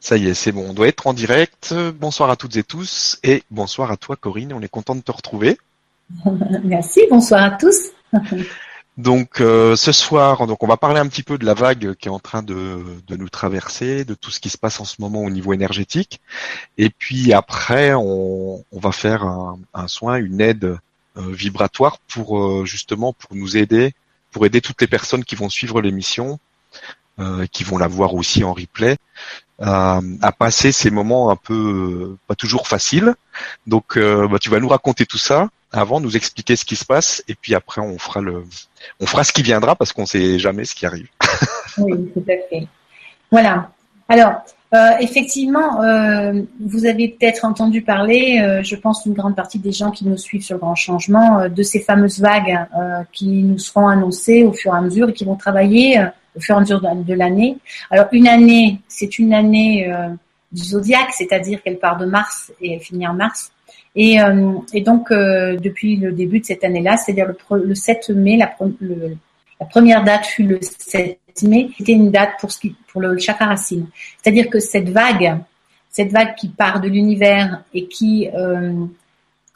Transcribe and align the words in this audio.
Ça 0.00 0.16
y 0.16 0.28
est, 0.28 0.34
c'est 0.34 0.52
bon. 0.52 0.70
On 0.70 0.72
doit 0.72 0.88
être 0.88 1.06
en 1.06 1.14
direct. 1.14 1.74
Bonsoir 1.98 2.30
à 2.30 2.36
toutes 2.36 2.56
et 2.56 2.62
tous 2.62 3.18
et 3.22 3.42
bonsoir 3.50 3.90
à 3.90 3.96
toi 3.96 4.16
Corinne. 4.16 4.52
On 4.52 4.62
est 4.62 4.68
content 4.68 4.94
de 4.94 5.00
te 5.00 5.12
retrouver. 5.12 5.58
Merci. 6.64 7.02
Bonsoir 7.10 7.42
à 7.42 7.50
tous. 7.50 7.90
Donc 8.96 9.42
euh, 9.42 9.76
ce 9.76 9.92
soir, 9.92 10.46
donc 10.46 10.62
on 10.62 10.66
va 10.66 10.78
parler 10.78 10.98
un 10.98 11.06
petit 11.06 11.22
peu 11.22 11.36
de 11.36 11.44
la 11.44 11.52
vague 11.52 11.94
qui 11.96 12.08
est 12.08 12.10
en 12.10 12.18
train 12.18 12.42
de, 12.42 12.82
de, 13.06 13.16
nous 13.16 13.28
traverser, 13.28 14.06
de 14.06 14.14
tout 14.14 14.30
ce 14.30 14.40
qui 14.40 14.48
se 14.48 14.56
passe 14.56 14.80
en 14.80 14.86
ce 14.86 15.02
moment 15.02 15.22
au 15.22 15.28
niveau 15.28 15.52
énergétique. 15.52 16.22
Et 16.78 16.88
puis 16.88 17.34
après, 17.34 17.92
on, 17.92 18.64
on 18.72 18.80
va 18.80 18.92
faire 18.92 19.24
un, 19.24 19.58
un, 19.74 19.86
soin, 19.86 20.16
une 20.16 20.40
aide 20.40 20.64
euh, 20.64 21.32
vibratoire 21.32 21.98
pour 22.08 22.38
euh, 22.38 22.64
justement 22.64 23.12
pour 23.12 23.36
nous 23.36 23.58
aider, 23.58 23.92
pour 24.30 24.46
aider 24.46 24.62
toutes 24.62 24.80
les 24.80 24.86
personnes 24.86 25.24
qui 25.24 25.34
vont 25.34 25.50
suivre 25.50 25.82
l'émission, 25.82 26.38
qui 27.50 27.64
vont 27.64 27.78
la 27.78 27.86
voir 27.88 28.14
aussi 28.14 28.44
en 28.44 28.52
replay, 28.52 28.96
à, 29.60 30.00
à 30.20 30.32
passer 30.32 30.70
ces 30.70 30.90
moments 30.90 31.30
un 31.30 31.36
peu 31.36 32.16
pas 32.26 32.34
toujours 32.34 32.68
faciles. 32.68 33.14
Donc 33.66 33.98
bah, 33.98 34.38
tu 34.40 34.50
vas 34.50 34.60
nous 34.60 34.68
raconter 34.68 35.06
tout 35.06 35.18
ça 35.18 35.48
avant, 35.72 36.00
nous 36.00 36.16
expliquer 36.16 36.56
ce 36.56 36.64
qui 36.64 36.76
se 36.76 36.84
passe, 36.84 37.22
et 37.28 37.34
puis 37.34 37.54
après 37.54 37.80
on 37.80 37.98
fera 37.98 38.20
le, 38.20 38.44
on 39.00 39.06
fera 39.06 39.24
ce 39.24 39.32
qui 39.32 39.42
viendra 39.42 39.76
parce 39.76 39.92
qu'on 39.92 40.06
sait 40.06 40.38
jamais 40.38 40.64
ce 40.64 40.74
qui 40.74 40.86
arrive. 40.86 41.08
oui, 41.78 42.10
tout 42.12 42.24
à 42.28 42.48
fait. 42.48 42.66
Voilà. 43.30 43.70
Alors, 44.08 44.42
euh, 44.74 44.90
effectivement, 45.00 45.82
euh, 45.82 46.42
vous 46.60 46.86
avez 46.86 47.08
peut-être 47.08 47.44
entendu 47.44 47.82
parler, 47.82 48.40
euh, 48.40 48.62
je 48.62 48.76
pense 48.76 49.04
une 49.06 49.14
grande 49.14 49.36
partie 49.36 49.58
des 49.58 49.72
gens 49.72 49.90
qui 49.90 50.06
nous 50.06 50.16
suivent 50.16 50.42
sur 50.42 50.58
grand 50.58 50.74
changement, 50.74 51.40
euh, 51.40 51.48
de 51.48 51.62
ces 51.62 51.80
fameuses 51.80 52.20
vagues 52.20 52.66
euh, 52.76 53.02
qui 53.12 53.26
nous 53.26 53.58
seront 53.58 53.88
annoncées 53.88 54.44
au 54.44 54.52
fur 54.52 54.74
et 54.74 54.78
à 54.78 54.80
mesure 54.80 55.08
et 55.08 55.12
qui 55.12 55.24
vont 55.24 55.36
travailler 55.36 55.98
euh, 55.98 56.06
au 56.36 56.40
fur 56.40 56.54
et 56.54 56.58
à 56.58 56.60
mesure 56.60 56.80
de, 56.80 57.14
l'année. 57.14 57.56
Alors, 57.90 58.06
une 58.12 58.28
année, 58.28 58.80
c'est 58.88 59.18
une 59.18 59.32
année 59.32 59.90
du 60.52 60.62
zodiaque, 60.62 61.12
c'est-à-dire 61.12 61.62
qu'elle 61.62 61.78
part 61.78 61.96
de 61.96 62.06
mars 62.06 62.52
et 62.60 62.74
elle 62.74 62.80
finit 62.80 63.06
en 63.06 63.14
mars. 63.14 63.52
Et, 63.94 64.20
euh, 64.20 64.52
donc, 64.84 65.10
euh, 65.10 65.56
depuis 65.56 65.96
le 65.96 66.12
début 66.12 66.40
de 66.40 66.44
cette 66.44 66.64
année-là, 66.64 66.96
c'est-à-dire 66.98 67.26
le, 67.26 67.64
le, 67.64 67.74
7 67.74 68.10
mai, 68.10 68.36
la, 68.36 68.54
première 69.70 70.04
date 70.04 70.26
fut 70.26 70.44
le 70.44 70.58
7 70.60 71.18
mai, 71.42 71.70
c'était 71.76 71.92
une 71.92 72.10
date 72.10 72.32
pour, 72.38 72.52
ce 72.52 72.68
pour 72.92 73.00
le 73.00 73.18
chakra 73.18 73.46
racine. 73.46 73.86
C'est-à-dire 74.22 74.50
que 74.50 74.60
cette 74.60 74.90
vague, 74.90 75.38
cette 75.90 76.12
vague 76.12 76.34
qui 76.34 76.48
part 76.48 76.80
de 76.80 76.88
l'univers 76.88 77.62
et 77.72 77.86
qui, 77.86 78.28
euh, 78.34 78.84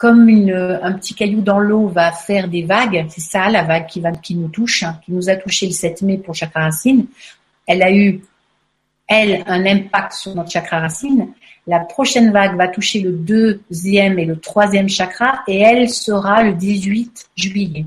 comme 0.01 0.27
un 0.29 0.93
petit 0.93 1.13
caillou 1.13 1.41
dans 1.41 1.59
l'eau, 1.59 1.87
va 1.87 2.11
faire 2.11 2.47
des 2.47 2.63
vagues, 2.63 3.05
c'est 3.09 3.21
ça 3.21 3.51
la 3.51 3.61
vague 3.61 3.85
qui, 3.85 4.33
nous 4.33 4.47
touche, 4.47 4.81
hein, 4.81 4.99
qui 5.05 5.11
nous 5.11 5.29
a 5.29 5.35
touché 5.35 5.67
le 5.67 5.73
7 5.73 6.01
mai 6.01 6.17
pour 6.17 6.33
chakra 6.33 6.61
racine, 6.61 7.05
elle 7.67 7.83
a 7.83 7.91
eu, 7.91 8.19
elle, 9.07 9.43
un 9.45 9.63
impact 9.63 10.13
sur 10.13 10.33
notre 10.33 10.49
chakra 10.49 10.79
racine, 10.79 11.27
la 11.67 11.81
prochaine 11.81 12.31
vague 12.31 12.57
va 12.57 12.67
toucher 12.67 13.01
le 13.01 13.11
deuxième 13.11 14.17
et 14.17 14.25
le 14.25 14.39
troisième 14.39 14.89
chakra 14.89 15.43
et 15.47 15.59
elle 15.59 15.87
sera 15.87 16.41
le 16.41 16.53
18 16.53 17.29
juillet. 17.35 17.85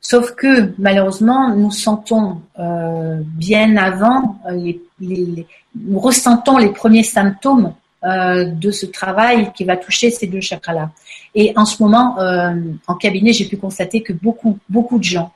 Sauf 0.00 0.34
que 0.34 0.74
malheureusement, 0.78 1.54
nous 1.54 1.70
sentons 1.70 2.40
euh, 2.58 3.20
bien 3.22 3.76
avant, 3.76 4.40
euh, 4.50 4.72
nous 5.00 6.00
ressentons 6.00 6.58
les 6.58 6.72
premiers 6.72 7.04
symptômes 7.04 7.72
euh, 8.02 8.46
de 8.46 8.70
ce 8.70 8.86
travail 8.86 9.52
qui 9.54 9.64
va 9.64 9.76
toucher 9.76 10.10
ces 10.10 10.26
deux 10.26 10.40
chakras-là. 10.40 10.90
Et 11.34 11.52
en 11.56 11.66
ce 11.66 11.82
moment, 11.82 12.18
euh, 12.18 12.54
en 12.86 12.94
cabinet, 12.94 13.34
j'ai 13.34 13.44
pu 13.44 13.58
constater 13.58 14.02
que 14.02 14.14
beaucoup, 14.14 14.58
beaucoup 14.70 14.98
de 14.98 15.04
gens 15.04 15.32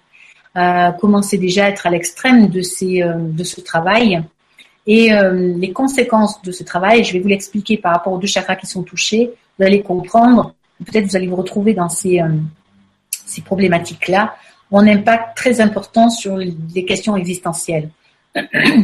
euh, 0.56 0.90
commençaient 0.92 1.36
déjà 1.36 1.66
à 1.66 1.68
être 1.68 1.86
à 1.86 1.90
l'extrême 1.90 2.48
de, 2.48 2.62
de 3.30 3.44
ce 3.44 3.60
travail 3.60 4.22
et 4.86 5.10
les 5.56 5.72
conséquences 5.72 6.42
de 6.42 6.52
ce 6.52 6.62
travail, 6.62 7.04
je 7.04 7.14
vais 7.14 7.20
vous 7.20 7.28
l'expliquer 7.28 7.78
par 7.78 7.92
rapport 7.92 8.12
aux 8.12 8.18
deux 8.18 8.26
chakras 8.26 8.56
qui 8.56 8.66
sont 8.66 8.82
touchés. 8.82 9.30
Vous 9.58 9.64
allez 9.64 9.82
comprendre, 9.82 10.54
peut-être 10.84 11.06
vous 11.06 11.16
allez 11.16 11.26
vous 11.26 11.36
retrouver 11.36 11.72
dans 11.72 11.88
ces, 11.88 12.20
ces 13.10 13.40
problématiques-là, 13.40 14.36
ont 14.70 14.80
un 14.80 14.86
impact 14.88 15.38
très 15.38 15.62
important 15.62 16.10
sur 16.10 16.36
les 16.36 16.84
questions 16.84 17.16
existentielles. 17.16 17.88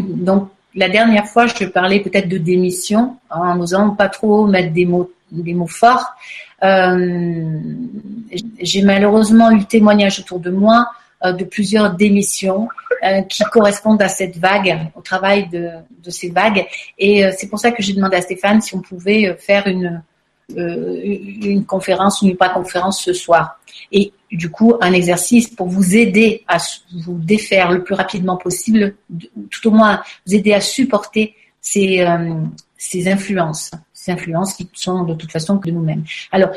Donc, 0.09 0.49
la 0.75 0.89
dernière 0.89 1.27
fois, 1.27 1.47
je 1.47 1.65
parlais 1.65 2.01
peut-être 2.01 2.29
de 2.29 2.39
démission, 2.39 3.17
en 3.29 3.57
n'osant 3.57 3.91
pas 3.91 4.09
trop 4.09 4.47
mettre 4.47 4.73
des 4.73 4.87
mots, 4.87 5.11
des 5.31 5.55
mots 5.55 5.67
forts. 5.67 6.15
Euh, 6.63 7.59
J'ai 8.61 8.83
malheureusement 8.83 9.51
eu 9.51 9.65
témoignage 9.65 10.21
autour 10.21 10.39
de 10.39 10.51
moi 10.51 10.87
euh, 11.25 11.33
de 11.33 11.45
plusieurs 11.45 11.95
démissions 11.95 12.69
euh, 13.05 13.23
qui 13.23 13.43
correspondent 13.45 14.03
à 14.03 14.09
cette 14.09 14.37
vague, 14.37 14.91
au 14.95 15.01
travail 15.01 15.49
de, 15.49 15.71
ces 16.11 16.31
vagues. 16.31 16.67
Et 16.99 17.29
c'est 17.37 17.49
pour 17.49 17.59
ça 17.59 17.73
que 17.73 17.83
j'ai 17.83 17.93
demandé 17.93 18.17
à 18.17 18.21
Stéphane 18.21 18.61
si 18.61 18.75
on 18.75 18.81
pouvait 18.81 19.37
faire 19.39 19.67
une, 19.67 20.03
une 20.57 21.65
conférence, 21.65 22.23
une 22.23 22.37
pas 22.37 22.51
conférence 22.51 23.03
ce 23.03 23.13
soir. 23.13 23.61
Du 24.37 24.51
coup, 24.51 24.75
un 24.81 24.93
exercice 24.93 25.49
pour 25.49 25.69
vous 25.69 25.97
aider 25.97 26.45
à 26.47 26.59
vous 27.05 27.19
défaire 27.19 27.71
le 27.71 27.83
plus 27.83 27.95
rapidement 27.95 28.37
possible, 28.37 28.95
tout 29.51 29.69
au 29.69 29.71
moins 29.71 30.03
vous 30.27 30.35
aider 30.35 30.53
à 30.53 30.61
supporter 30.61 31.35
ces, 31.61 32.07
ces 32.79 33.09
influences, 33.09 33.71
ces 33.93 34.13
influences 34.13 34.55
qui 34.55 34.69
sont 34.73 35.05
de 35.05 35.15
toute 35.15 35.33
façon 35.33 35.59
que 35.59 35.71
nous-mêmes. 35.71 36.05
Alors, 36.31 36.51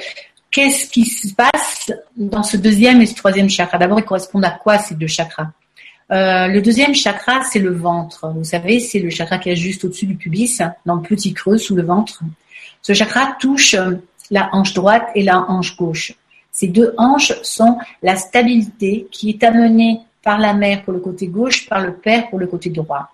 qu'est-ce 0.51 0.89
qui 0.89 1.05
se 1.05 1.33
passe 1.33 1.91
dans 2.15 2.43
ce 2.43 2.57
deuxième 2.57 3.01
et 3.01 3.05
ce 3.05 3.15
troisième 3.15 3.49
chakra? 3.49 3.77
D'abord, 3.77 3.99
ils 3.99 4.05
correspondent 4.05 4.45
à 4.45 4.51
quoi 4.51 4.77
ces 4.77 4.95
deux 4.95 5.07
chakras? 5.07 5.51
Euh, 6.11 6.47
Le 6.47 6.61
deuxième 6.61 6.93
chakra, 6.93 7.43
c'est 7.43 7.59
le 7.59 7.73
ventre. 7.73 8.31
Vous 8.35 8.43
savez, 8.43 8.79
c'est 8.79 8.99
le 8.99 9.09
chakra 9.09 9.39
qui 9.39 9.49
est 9.49 9.55
juste 9.55 9.83
au-dessus 9.83 10.05
du 10.05 10.15
pubis, 10.15 10.61
dans 10.85 10.95
le 10.95 11.01
petit 11.01 11.33
creux 11.33 11.57
sous 11.57 11.75
le 11.75 11.83
ventre. 11.83 12.21
Ce 12.81 12.93
chakra 12.93 13.35
touche 13.39 13.75
la 14.29 14.49
hanche 14.51 14.73
droite 14.73 15.07
et 15.15 15.23
la 15.23 15.39
hanche 15.49 15.75
gauche. 15.75 16.13
Ces 16.53 16.67
deux 16.67 16.93
hanches 16.97 17.33
sont 17.41 17.77
la 18.01 18.15
stabilité 18.15 19.07
qui 19.11 19.29
est 19.31 19.43
amenée 19.43 19.99
par 20.23 20.37
la 20.37 20.53
mère 20.53 20.83
pour 20.83 20.93
le 20.93 20.99
côté 20.99 21.27
gauche, 21.27 21.67
par 21.67 21.81
le 21.81 21.95
père 21.95 22.29
pour 22.29 22.39
le 22.39 22.47
côté 22.47 22.69
droit. 22.69 23.09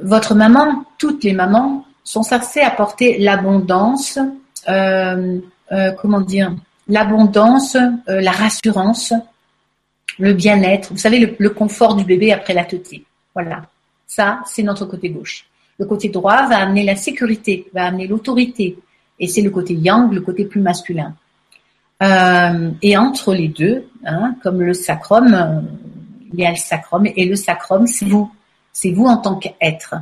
Votre 0.00 0.34
maman, 0.34 0.84
toutes 0.96 1.24
les 1.24 1.32
mamans, 1.32 1.84
sont 2.04 2.22
censées 2.22 2.60
apporter 2.60 3.18
l'abondance, 3.18 4.18
euh, 4.68 5.40
euh, 5.72 5.92
comment 5.92 6.20
dire, 6.20 6.54
l'abondance, 6.86 7.74
euh, 7.74 8.20
la 8.20 8.30
rassurance, 8.30 9.12
le 10.18 10.32
bien-être. 10.32 10.92
Vous 10.92 10.98
savez, 10.98 11.36
le, 11.38 11.50
confort 11.50 11.96
du 11.96 12.04
bébé 12.04 12.32
après 12.32 12.54
la 12.54 12.64
tétée. 12.64 13.04
Voilà. 13.34 13.62
Ça, 14.06 14.40
c'est 14.46 14.62
notre 14.62 14.86
côté 14.86 15.10
gauche. 15.10 15.46
Le 15.78 15.84
côté 15.84 16.08
droit 16.08 16.46
va 16.46 16.58
amener 16.58 16.84
la 16.84 16.96
sécurité, 16.96 17.68
va 17.74 17.86
amener 17.86 18.06
l'autorité. 18.06 18.78
Et 19.20 19.26
c'est 19.26 19.42
le 19.42 19.50
côté 19.50 19.74
yang, 19.74 20.12
le 20.12 20.20
côté 20.20 20.44
plus 20.44 20.60
masculin. 20.60 21.14
Euh, 22.02 22.70
et 22.80 22.96
entre 22.96 23.34
les 23.34 23.48
deux, 23.48 23.88
hein, 24.04 24.36
comme 24.42 24.60
le 24.60 24.74
sacrum, 24.74 25.34
euh, 25.34 25.60
il 26.32 26.40
y 26.40 26.46
a 26.46 26.50
le 26.50 26.56
sacrum, 26.56 27.06
et 27.06 27.24
le 27.24 27.34
sacrum, 27.34 27.86
c'est 27.86 28.06
vous. 28.06 28.30
C'est 28.72 28.92
vous 28.92 29.06
en 29.06 29.16
tant 29.16 29.36
qu'être. 29.36 29.96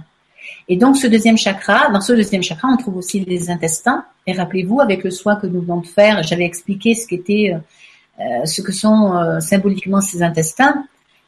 Et 0.69 0.77
donc, 0.77 0.97
ce 0.97 1.07
deuxième 1.07 1.39
chakra, 1.39 1.89
dans 1.91 2.01
ce 2.01 2.13
deuxième 2.13 2.43
chakra, 2.43 2.69
on 2.69 2.77
trouve 2.77 2.97
aussi 2.99 3.21
les 3.21 3.51
intestins. 3.51 4.05
Et 4.27 4.33
rappelez-vous, 4.33 4.81
avec 4.81 5.05
le 5.05 5.11
soin 5.11 5.37
que 5.37 5.47
nous 5.47 5.63
venons 5.63 5.81
de 5.81 5.87
faire, 5.87 6.23
j'avais 6.23 6.45
expliqué 6.45 6.95
ce 6.95 7.07
qu'était, 7.07 7.57
euh, 8.21 8.45
ce 8.45 8.61
que 8.61 8.73
sont 8.73 9.41
symboliquement 9.41 10.01
ces 10.01 10.23
intestins. 10.23 10.85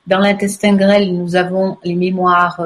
Dans 0.06 0.19
l'intestin 0.19 0.75
grêle, 0.75 1.15
nous 1.15 1.37
avons 1.37 1.78
les 1.84 1.94
mémoires 1.94 2.60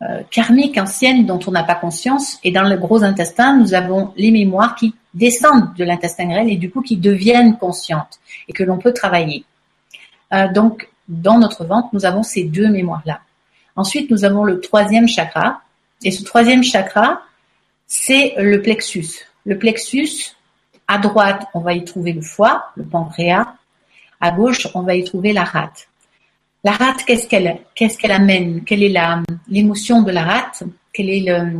euh, 0.00 0.22
karmiques 0.30 0.78
anciennes 0.78 1.26
dont 1.26 1.40
on 1.46 1.50
n'a 1.50 1.64
pas 1.64 1.74
conscience. 1.74 2.38
Et 2.44 2.52
dans 2.52 2.62
le 2.62 2.76
gros 2.76 3.02
intestin, 3.02 3.56
nous 3.56 3.74
avons 3.74 4.12
les 4.16 4.30
mémoires 4.30 4.76
qui 4.76 4.94
descendent 5.14 5.74
de 5.74 5.84
l'intestin 5.84 6.26
grêle 6.26 6.48
et 6.50 6.56
du 6.56 6.70
coup 6.70 6.82
qui 6.82 6.96
deviennent 6.96 7.56
conscientes 7.58 8.20
et 8.46 8.52
que 8.52 8.62
l'on 8.62 8.78
peut 8.78 8.92
travailler. 8.92 9.44
Euh, 10.32 10.52
donc, 10.52 10.88
dans 11.08 11.38
notre 11.38 11.64
ventre, 11.64 11.88
nous 11.92 12.04
avons 12.04 12.22
ces 12.22 12.44
deux 12.44 12.68
mémoires-là. 12.68 13.20
Ensuite, 13.74 14.10
nous 14.10 14.24
avons 14.24 14.44
le 14.44 14.60
troisième 14.60 15.08
chakra. 15.08 15.62
Et 16.04 16.10
ce 16.10 16.22
troisième 16.22 16.62
chakra, 16.62 17.22
c'est 17.86 18.34
le 18.38 18.62
plexus. 18.62 19.26
Le 19.44 19.58
plexus, 19.58 20.36
à 20.86 20.98
droite, 20.98 21.46
on 21.54 21.60
va 21.60 21.72
y 21.72 21.84
trouver 21.84 22.12
le 22.12 22.20
foie, 22.20 22.70
le 22.76 22.84
pancréas. 22.84 23.54
À 24.20 24.30
gauche, 24.30 24.68
on 24.74 24.82
va 24.82 24.94
y 24.94 25.02
trouver 25.02 25.32
la 25.32 25.44
rate. 25.44 25.88
La 26.64 26.72
rate, 26.72 27.04
qu'est-ce 27.06 27.28
qu'elle, 27.28 28.10
amène? 28.10 28.64
Quelle 28.64 28.82
est 28.82 28.94
l'émotion 29.48 30.02
de 30.02 30.10
la 30.10 30.24
rate? 30.24 30.64
Quelle 30.92 31.10
est 31.10 31.20
le, 31.20 31.52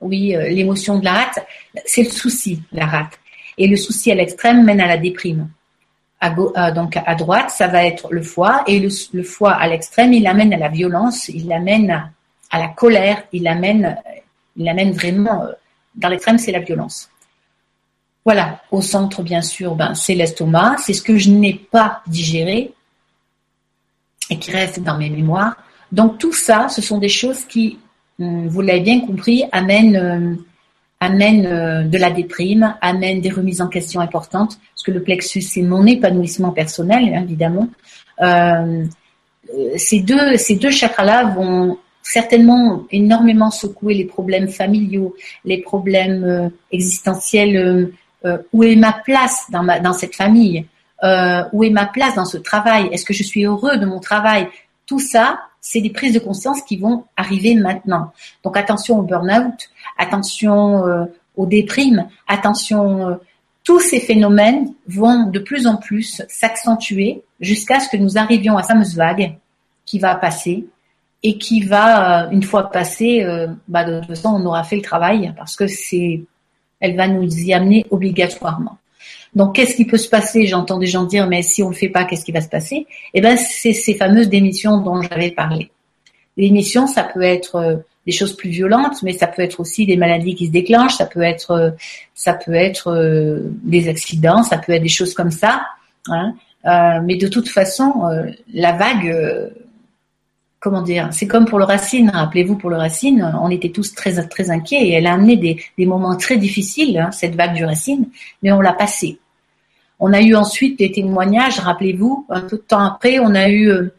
oui, 0.00 0.34
euh, 0.34 0.48
l'émotion 0.48 0.98
de 0.98 1.04
la 1.04 1.12
rate? 1.12 1.38
C'est 1.86 2.02
le 2.02 2.10
souci, 2.10 2.60
la 2.72 2.86
rate. 2.86 3.18
Et 3.56 3.68
le 3.68 3.76
souci 3.76 4.10
à 4.10 4.14
l'extrême 4.14 4.64
mène 4.64 4.80
à 4.80 4.88
la 4.88 4.96
déprime. 4.96 5.48
Donc 6.74 6.96
à 6.96 7.14
droite, 7.14 7.50
ça 7.50 7.66
va 7.68 7.86
être 7.86 8.12
le 8.12 8.22
foie, 8.22 8.62
et 8.66 8.78
le, 8.78 9.22
foie 9.22 9.52
à 9.52 9.66
l'extrême, 9.68 10.12
il 10.12 10.26
amène 10.26 10.52
à 10.52 10.58
la 10.58 10.68
violence, 10.68 11.28
il 11.28 11.50
amène 11.50 11.90
à, 11.90 12.10
à 12.50 12.58
la 12.58 12.68
colère, 12.68 13.22
il 13.32 13.48
amène, 13.48 13.96
il 14.56 14.68
amène 14.68 14.92
vraiment, 14.92 15.44
euh, 15.44 15.52
dans 15.94 16.08
l'extrême, 16.08 16.36
c'est 16.36 16.52
la 16.52 16.58
violence. 16.58 17.08
Voilà, 18.24 18.60
au 18.70 18.82
centre, 18.82 19.22
bien 19.22 19.40
sûr, 19.40 19.74
ben, 19.74 19.94
c'est 19.94 20.14
l'estomac, 20.14 20.76
c'est 20.78 20.92
ce 20.92 21.00
que 21.00 21.16
je 21.16 21.30
n'ai 21.30 21.54
pas 21.54 22.02
digéré 22.06 22.74
et 24.30 24.38
qui 24.38 24.50
reste 24.52 24.80
dans 24.80 24.96
mes 24.96 25.10
mémoires. 25.10 25.56
Donc 25.92 26.18
tout 26.18 26.32
ça, 26.32 26.68
ce 26.68 26.80
sont 26.80 26.98
des 26.98 27.08
choses 27.08 27.44
qui, 27.44 27.78
hum, 28.20 28.48
vous 28.48 28.60
l'avez 28.62 28.80
bien 28.80 29.00
compris, 29.00 29.44
amènent, 29.52 29.96
euh, 29.96 30.34
amènent 31.00 31.46
euh, 31.46 31.82
de 31.82 31.98
la 31.98 32.10
déprime, 32.10 32.74
amènent 32.80 33.20
des 33.20 33.30
remises 33.30 33.60
en 33.60 33.68
question 33.68 34.00
importantes, 34.00 34.58
parce 34.74 34.82
que 34.84 34.92
le 34.92 35.02
plexus, 35.02 35.42
c'est 35.42 35.62
mon 35.62 35.84
épanouissement 35.86 36.52
personnel, 36.52 37.22
évidemment. 37.24 37.68
Euh, 38.22 38.84
ces 39.76 40.00
deux, 40.00 40.36
ces 40.36 40.56
deux 40.56 40.70
chakras-là 40.70 41.34
vont 41.34 41.78
certainement 42.02 42.84
énormément 42.92 43.50
secouer 43.50 43.94
les 43.94 44.04
problèmes 44.04 44.48
familiaux, 44.48 45.16
les 45.44 45.58
problèmes 45.58 46.50
existentiels. 46.70 47.90
où 48.52 48.62
est 48.62 48.76
ma 48.76 48.92
place 48.92 49.46
dans, 49.50 49.62
ma, 49.62 49.80
dans 49.80 49.92
cette 49.94 50.14
famille 50.14 50.66
Où 51.02 51.64
est 51.64 51.70
ma 51.70 51.86
place 51.86 52.14
dans 52.14 52.24
ce 52.24 52.36
travail? 52.36 52.88
Est-ce 52.92 53.04
que 53.04 53.14
je 53.14 53.22
suis 53.22 53.44
heureux 53.44 53.78
de 53.78 53.86
mon 53.86 54.00
travail? 54.00 54.48
Tout 54.86 54.98
ça, 54.98 55.38
c'est 55.60 55.80
des 55.80 55.90
prises 55.90 56.14
de 56.14 56.18
conscience 56.18 56.62
qui 56.62 56.76
vont 56.76 57.04
arriver 57.16 57.54
maintenant. 57.54 58.12
Donc 58.42 58.56
attention 58.56 58.98
au 58.98 59.02
burn-out, 59.02 59.70
attention 59.98 60.86
euh, 60.86 61.04
aux 61.36 61.46
déprimes, 61.46 62.08
attention, 62.26 63.10
euh, 63.10 63.14
tous 63.62 63.80
ces 63.80 64.00
phénomènes 64.00 64.72
vont 64.86 65.26
de 65.26 65.38
plus 65.38 65.66
en 65.66 65.76
plus 65.76 66.22
s'accentuer 66.28 67.22
jusqu'à 67.40 67.78
ce 67.78 67.88
que 67.88 67.96
nous 67.96 68.16
arrivions 68.18 68.56
à 68.56 68.62
fameuse 68.62 68.96
vague 68.96 69.36
qui 69.84 69.98
va 69.98 70.14
passer 70.14 70.66
et 71.22 71.36
qui 71.36 71.62
va, 71.62 72.24
euh, 72.24 72.30
une 72.30 72.42
fois 72.42 72.70
passée, 72.70 73.24
bah, 73.68 73.84
de 73.84 74.00
toute 74.00 74.08
façon, 74.08 74.30
on 74.30 74.46
aura 74.46 74.64
fait 74.64 74.76
le 74.76 74.82
travail 74.82 75.32
parce 75.36 75.56
que 75.56 75.66
c'est, 75.66 76.22
elle 76.80 76.96
va 76.96 77.06
nous 77.06 77.28
y 77.28 77.52
amener 77.52 77.84
obligatoirement. 77.90 78.78
Donc, 79.34 79.54
qu'est-ce 79.54 79.76
qui 79.76 79.84
peut 79.84 79.96
se 79.96 80.08
passer? 80.08 80.46
J'entends 80.46 80.78
des 80.78 80.86
gens 80.86 81.04
dire, 81.04 81.26
mais 81.28 81.42
si 81.42 81.62
on 81.62 81.68
le 81.68 81.74
fait 81.74 81.88
pas, 81.88 82.04
qu'est-ce 82.04 82.24
qui 82.24 82.32
va 82.32 82.40
se 82.40 82.48
passer? 82.48 82.86
Eh 83.14 83.20
ben, 83.20 83.36
c'est 83.36 83.72
ces 83.72 83.94
fameuses 83.94 84.28
démissions 84.28 84.78
dont 84.78 85.02
j'avais 85.02 85.30
parlé. 85.30 85.70
L'émission, 86.36 86.86
ça 86.86 87.04
peut 87.04 87.22
être 87.22 87.56
euh, 87.56 87.76
des 88.06 88.12
choses 88.12 88.36
plus 88.36 88.50
violentes, 88.50 89.02
mais 89.02 89.12
ça 89.12 89.26
peut 89.26 89.42
être 89.42 89.60
aussi 89.60 89.86
des 89.86 89.96
maladies 89.96 90.34
qui 90.34 90.46
se 90.46 90.52
déclenchent, 90.52 90.96
ça 90.96 91.06
peut 91.06 91.22
être, 91.22 91.50
euh, 91.52 91.70
ça 92.14 92.34
peut 92.34 92.54
être 92.54 92.88
euh, 92.88 93.40
des 93.62 93.88
accidents, 93.88 94.42
ça 94.42 94.58
peut 94.58 94.72
être 94.72 94.82
des 94.82 94.88
choses 94.88 95.14
comme 95.14 95.30
ça. 95.30 95.62
Hein. 96.08 96.34
mais 97.04 97.16
de 97.16 97.28
toute 97.28 97.48
façon, 97.48 97.92
la 98.54 98.72
vague, 98.72 99.52
comment 100.60 100.82
dire, 100.82 101.08
c'est 101.10 101.26
comme 101.26 101.46
pour 101.46 101.58
le 101.58 101.64
Racine. 101.64 102.10
Rappelez-vous, 102.10 102.56
pour 102.56 102.70
le 102.70 102.76
Racine, 102.76 103.34
on 103.42 103.50
était 103.50 103.70
tous 103.70 103.94
très 103.94 104.26
très 104.28 104.50
inquiets 104.50 104.82
et 104.82 104.92
elle 104.92 105.06
a 105.06 105.14
amené 105.14 105.36
des, 105.36 105.86
moments 105.86 106.16
très 106.16 106.36
difficiles, 106.36 106.98
hein, 106.98 107.10
cette 107.10 107.34
vague 107.34 107.54
du 107.54 107.64
Racine, 107.64 108.08
mais 108.42 108.52
on 108.52 108.60
l'a 108.60 108.74
passée. 108.74 109.18
On 109.98 110.12
a 110.12 110.20
eu 110.20 110.34
ensuite 110.34 110.78
des 110.78 110.92
témoignages, 110.92 111.58
rappelez-vous, 111.58 112.26
un 112.28 112.42
peu 112.42 112.56
de 112.56 112.62
temps 112.62 112.84
après, 112.84 113.18
on 113.18 113.34
a 113.34 113.48
eu 113.48 113.68
euh, 113.68 113.92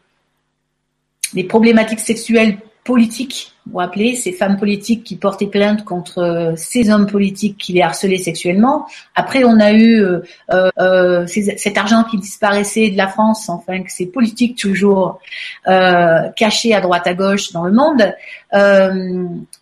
des 1.34 1.44
problématiques 1.44 2.00
sexuelles 2.00 2.58
politiques, 2.84 3.52
vous 3.66 3.72
vous 3.72 3.78
rappelez, 3.78 4.16
ces 4.16 4.32
femmes 4.32 4.56
politiques 4.56 5.04
qui 5.04 5.16
portaient 5.16 5.46
plainte 5.46 5.84
contre 5.84 6.18
euh, 6.18 6.52
ces 6.56 6.90
hommes 6.90 7.06
politiques 7.06 7.56
qui 7.56 7.72
les 7.72 7.80
harcelaient 7.80 8.18
sexuellement. 8.18 8.86
Après, 9.14 9.44
on 9.44 9.60
a 9.60 9.72
eu 9.72 10.02
euh, 10.02 10.20
euh, 10.50 11.26
cet 11.26 11.78
argent 11.78 12.02
qui 12.02 12.18
disparaissait 12.18 12.90
de 12.90 12.96
la 12.96 13.06
France, 13.06 13.48
enfin 13.48 13.82
que 13.82 13.92
c'est 13.92 14.06
politique 14.06 14.58
toujours, 14.58 15.20
caché 15.64 16.74
à 16.74 16.80
droite 16.80 17.06
à 17.06 17.14
gauche 17.14 17.52
dans 17.52 17.64
le 17.64 17.72
monde. 17.72 18.14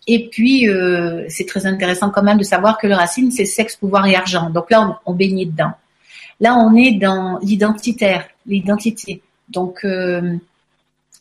et 0.07 0.29
puis, 0.29 0.67
c'est 1.29 1.45
très 1.45 1.65
intéressant 1.67 2.09
quand 2.09 2.23
même 2.23 2.39
de 2.39 2.43
savoir 2.43 2.77
que 2.79 2.87
le 2.87 2.95
racine, 2.95 3.29
c'est 3.31 3.45
sexe, 3.45 3.75
pouvoir 3.75 4.07
et 4.07 4.15
argent. 4.15 4.49
Donc 4.49 4.71
là, 4.71 4.99
on, 5.05 5.11
on 5.11 5.13
baignait 5.13 5.45
dedans. 5.45 5.73
Là, 6.39 6.55
on 6.55 6.75
est 6.75 6.93
dans 6.93 7.37
l'identitaire, 7.43 8.25
l'identité. 8.47 9.21
Donc, 9.49 9.85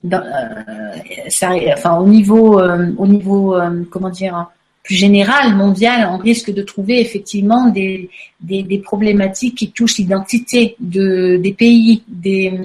euh, 0.05 1.73
enfin 1.73 1.99
au 1.99 2.07
niveau, 2.07 2.59
euh, 2.59 2.91
au 2.97 3.07
niveau, 3.07 3.55
euh, 3.55 3.85
comment 3.91 4.09
dire, 4.09 4.49
plus 4.83 4.95
général, 4.95 5.55
mondial, 5.55 6.09
on 6.11 6.17
risque 6.17 6.53
de 6.53 6.63
trouver 6.63 7.01
effectivement 7.01 7.69
des, 7.69 8.09
des, 8.41 8.63
des 8.63 8.79
problématiques 8.79 9.59
qui 9.59 9.71
touchent 9.73 9.99
l'identité 9.99 10.75
de, 10.81 11.37
des 11.37 11.53
pays, 11.53 12.03
des, 12.09 12.59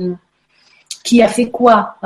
qui 1.03 1.21
a 1.21 1.27
fait 1.27 1.49
quoi, 1.49 1.97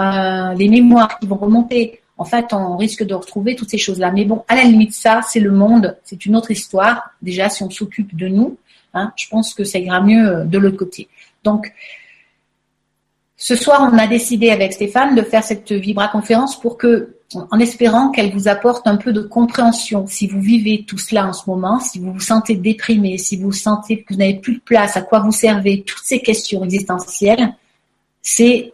les 0.58 0.68
mémoires 0.68 1.20
qui 1.20 1.28
vont 1.28 1.38
remonter. 1.38 2.02
En 2.18 2.26
fait, 2.26 2.48
on 2.52 2.76
risque 2.76 3.06
de 3.06 3.14
retrouver 3.14 3.56
toutes 3.56 3.70
ces 3.70 3.78
choses-là. 3.78 4.12
Mais 4.12 4.26
bon, 4.26 4.44
à 4.48 4.56
la 4.56 4.64
limite, 4.64 4.94
ça, 4.94 5.22
c'est 5.26 5.40
le 5.40 5.52
monde, 5.52 5.96
c'est 6.04 6.26
une 6.26 6.36
autre 6.36 6.52
histoire. 6.52 7.12
Déjà, 7.22 7.48
si 7.48 7.64
on 7.64 7.70
s'occupe 7.70 8.14
de 8.18 8.28
nous, 8.28 8.58
hein, 8.94 9.14
je 9.16 9.28
pense 9.30 9.54
que 9.54 9.64
ça 9.64 9.80
ira 9.80 10.02
mieux 10.02 10.44
de 10.46 10.58
l'autre 10.58 10.76
côté. 10.76 11.08
Donc, 11.46 11.72
ce 13.42 13.56
soir, 13.56 13.90
on 13.92 13.98
a 13.98 14.06
décidé 14.06 14.50
avec 14.50 14.74
Stéphane 14.74 15.16
de 15.16 15.22
faire 15.22 15.46
cette 15.46 15.72
vibra-conférence 15.72 16.60
pour 16.60 16.78
que, 16.78 17.16
en 17.34 17.58
espérant 17.58 18.12
qu'elle 18.12 18.34
vous 18.34 18.50
apporte 18.50 18.86
un 18.86 18.98
peu 18.98 19.14
de 19.14 19.22
compréhension. 19.22 20.06
Si 20.08 20.28
vous 20.28 20.42
vivez 20.42 20.84
tout 20.86 20.98
cela 20.98 21.26
en 21.26 21.32
ce 21.32 21.50
moment, 21.50 21.80
si 21.80 22.00
vous 22.00 22.12
vous 22.12 22.20
sentez 22.20 22.56
déprimé, 22.56 23.18
si 23.18 23.38
vous 23.38 23.54
sentez 23.54 24.04
que 24.04 24.14
vous 24.14 24.20
n'avez 24.20 24.36
plus 24.36 24.56
de 24.56 24.60
place, 24.60 24.98
à 24.98 25.04
quoi 25.04 25.20
vous 25.22 25.32
servez, 25.32 25.84
toutes 25.84 26.04
ces 26.04 26.20
questions 26.20 26.66
existentielles, 26.66 27.54
c'est 28.22 28.74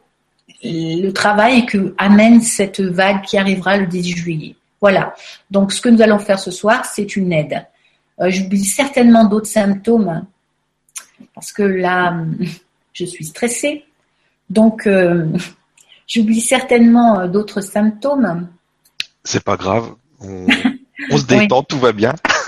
le 0.63 1.11
travail 1.11 1.67
que 1.67 1.93
amène 1.99 2.41
cette 2.41 2.81
vague 2.81 3.21
qui 3.21 3.37
arrivera 3.37 3.77
le 3.77 3.85
18 3.85 4.17
juillet. 4.17 4.55
Voilà. 4.81 5.13
Donc, 5.51 5.73
ce 5.73 5.79
que 5.79 5.89
nous 5.89 6.01
allons 6.01 6.17
faire 6.17 6.39
ce 6.39 6.49
soir, 6.49 6.85
c'est 6.85 7.15
une 7.15 7.31
aide. 7.31 7.67
Euh, 8.19 8.31
J'oublie 8.31 8.65
certainement 8.65 9.25
d'autres 9.25 9.45
symptômes 9.45 10.25
parce 11.35 11.51
que 11.51 11.61
là, 11.61 12.17
je 12.93 13.05
suis 13.05 13.25
stressée, 13.25 13.85
donc, 14.49 14.87
euh, 14.87 15.25
j'oublie 16.07 16.41
certainement 16.41 17.19
euh, 17.19 17.27
d'autres 17.27 17.61
symptômes. 17.61 18.47
C'est 19.23 19.43
pas 19.43 19.57
grave. 19.57 19.91
On, 20.21 20.47
se 21.17 21.25
détend, 21.25 21.63
tout 21.63 21.79
va 21.79 21.91
bien. 21.91 22.13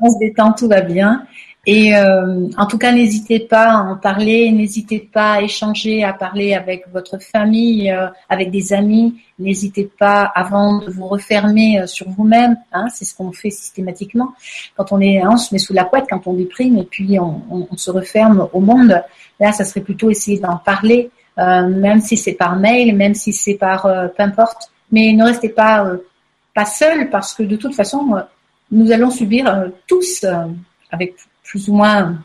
on 0.00 0.10
se 0.10 0.18
détend, 0.18 0.52
tout 0.52 0.68
va 0.68 0.80
bien. 0.80 1.26
Et 1.68 1.96
euh, 1.96 2.48
en 2.56 2.66
tout 2.66 2.78
cas, 2.78 2.92
n'hésitez 2.92 3.40
pas 3.40 3.70
à 3.70 3.82
en 3.82 3.96
parler, 3.96 4.52
n'hésitez 4.52 5.00
pas 5.00 5.32
à 5.32 5.42
échanger, 5.42 6.04
à 6.04 6.12
parler 6.12 6.54
avec 6.54 6.84
votre 6.92 7.20
famille, 7.20 7.92
avec 8.28 8.52
des 8.52 8.72
amis. 8.72 9.20
N'hésitez 9.40 9.90
pas 9.98 10.30
avant 10.34 10.78
de 10.78 10.90
vous 10.90 11.08
refermer 11.08 11.84
sur 11.86 12.08
vous-même. 12.08 12.56
Hein, 12.72 12.86
c'est 12.94 13.04
ce 13.04 13.16
qu'on 13.16 13.32
fait 13.32 13.50
systématiquement. 13.50 14.32
Quand 14.76 14.92
on 14.92 15.00
est, 15.00 15.20
hein, 15.20 15.30
on 15.32 15.36
se 15.36 15.52
met 15.52 15.58
sous 15.58 15.72
la 15.72 15.84
couette, 15.84 16.04
quand 16.08 16.26
on 16.26 16.34
déprime, 16.34 16.78
et 16.78 16.84
puis 16.84 17.18
on, 17.18 17.42
on 17.50 17.76
se 17.76 17.90
referme 17.90 18.48
au 18.52 18.60
monde. 18.60 19.02
Là, 19.40 19.52
ça 19.52 19.64
serait 19.64 19.80
plutôt 19.80 20.10
essayer 20.10 20.38
d'en 20.38 20.56
parler, 20.56 21.10
euh, 21.38 21.68
même 21.68 22.00
si 22.00 22.16
c'est 22.16 22.32
par 22.32 22.56
mail, 22.56 22.96
même 22.96 23.14
si 23.14 23.32
c'est 23.32 23.54
par 23.54 23.86
euh, 23.86 24.08
peu 24.08 24.22
importe. 24.22 24.70
Mais 24.90 25.12
ne 25.12 25.24
restez 25.24 25.50
pas 25.50 25.84
euh, 25.84 25.98
pas 26.54 26.64
seul 26.64 27.10
parce 27.10 27.34
que 27.34 27.42
de 27.42 27.56
toute 27.56 27.74
façon, 27.74 28.16
nous 28.70 28.90
allons 28.90 29.10
subir 29.10 29.70
tous, 29.86 30.24
avec 30.90 31.14
plus 31.46 31.68
ou 31.68 31.74
moins 31.74 32.18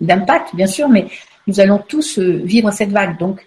d'impact, 0.00 0.54
bien 0.54 0.66
sûr, 0.66 0.88
mais 0.88 1.06
nous 1.46 1.60
allons 1.60 1.78
tous 1.78 2.18
vivre 2.18 2.70
cette 2.70 2.90
vague. 2.90 3.18
Donc, 3.18 3.46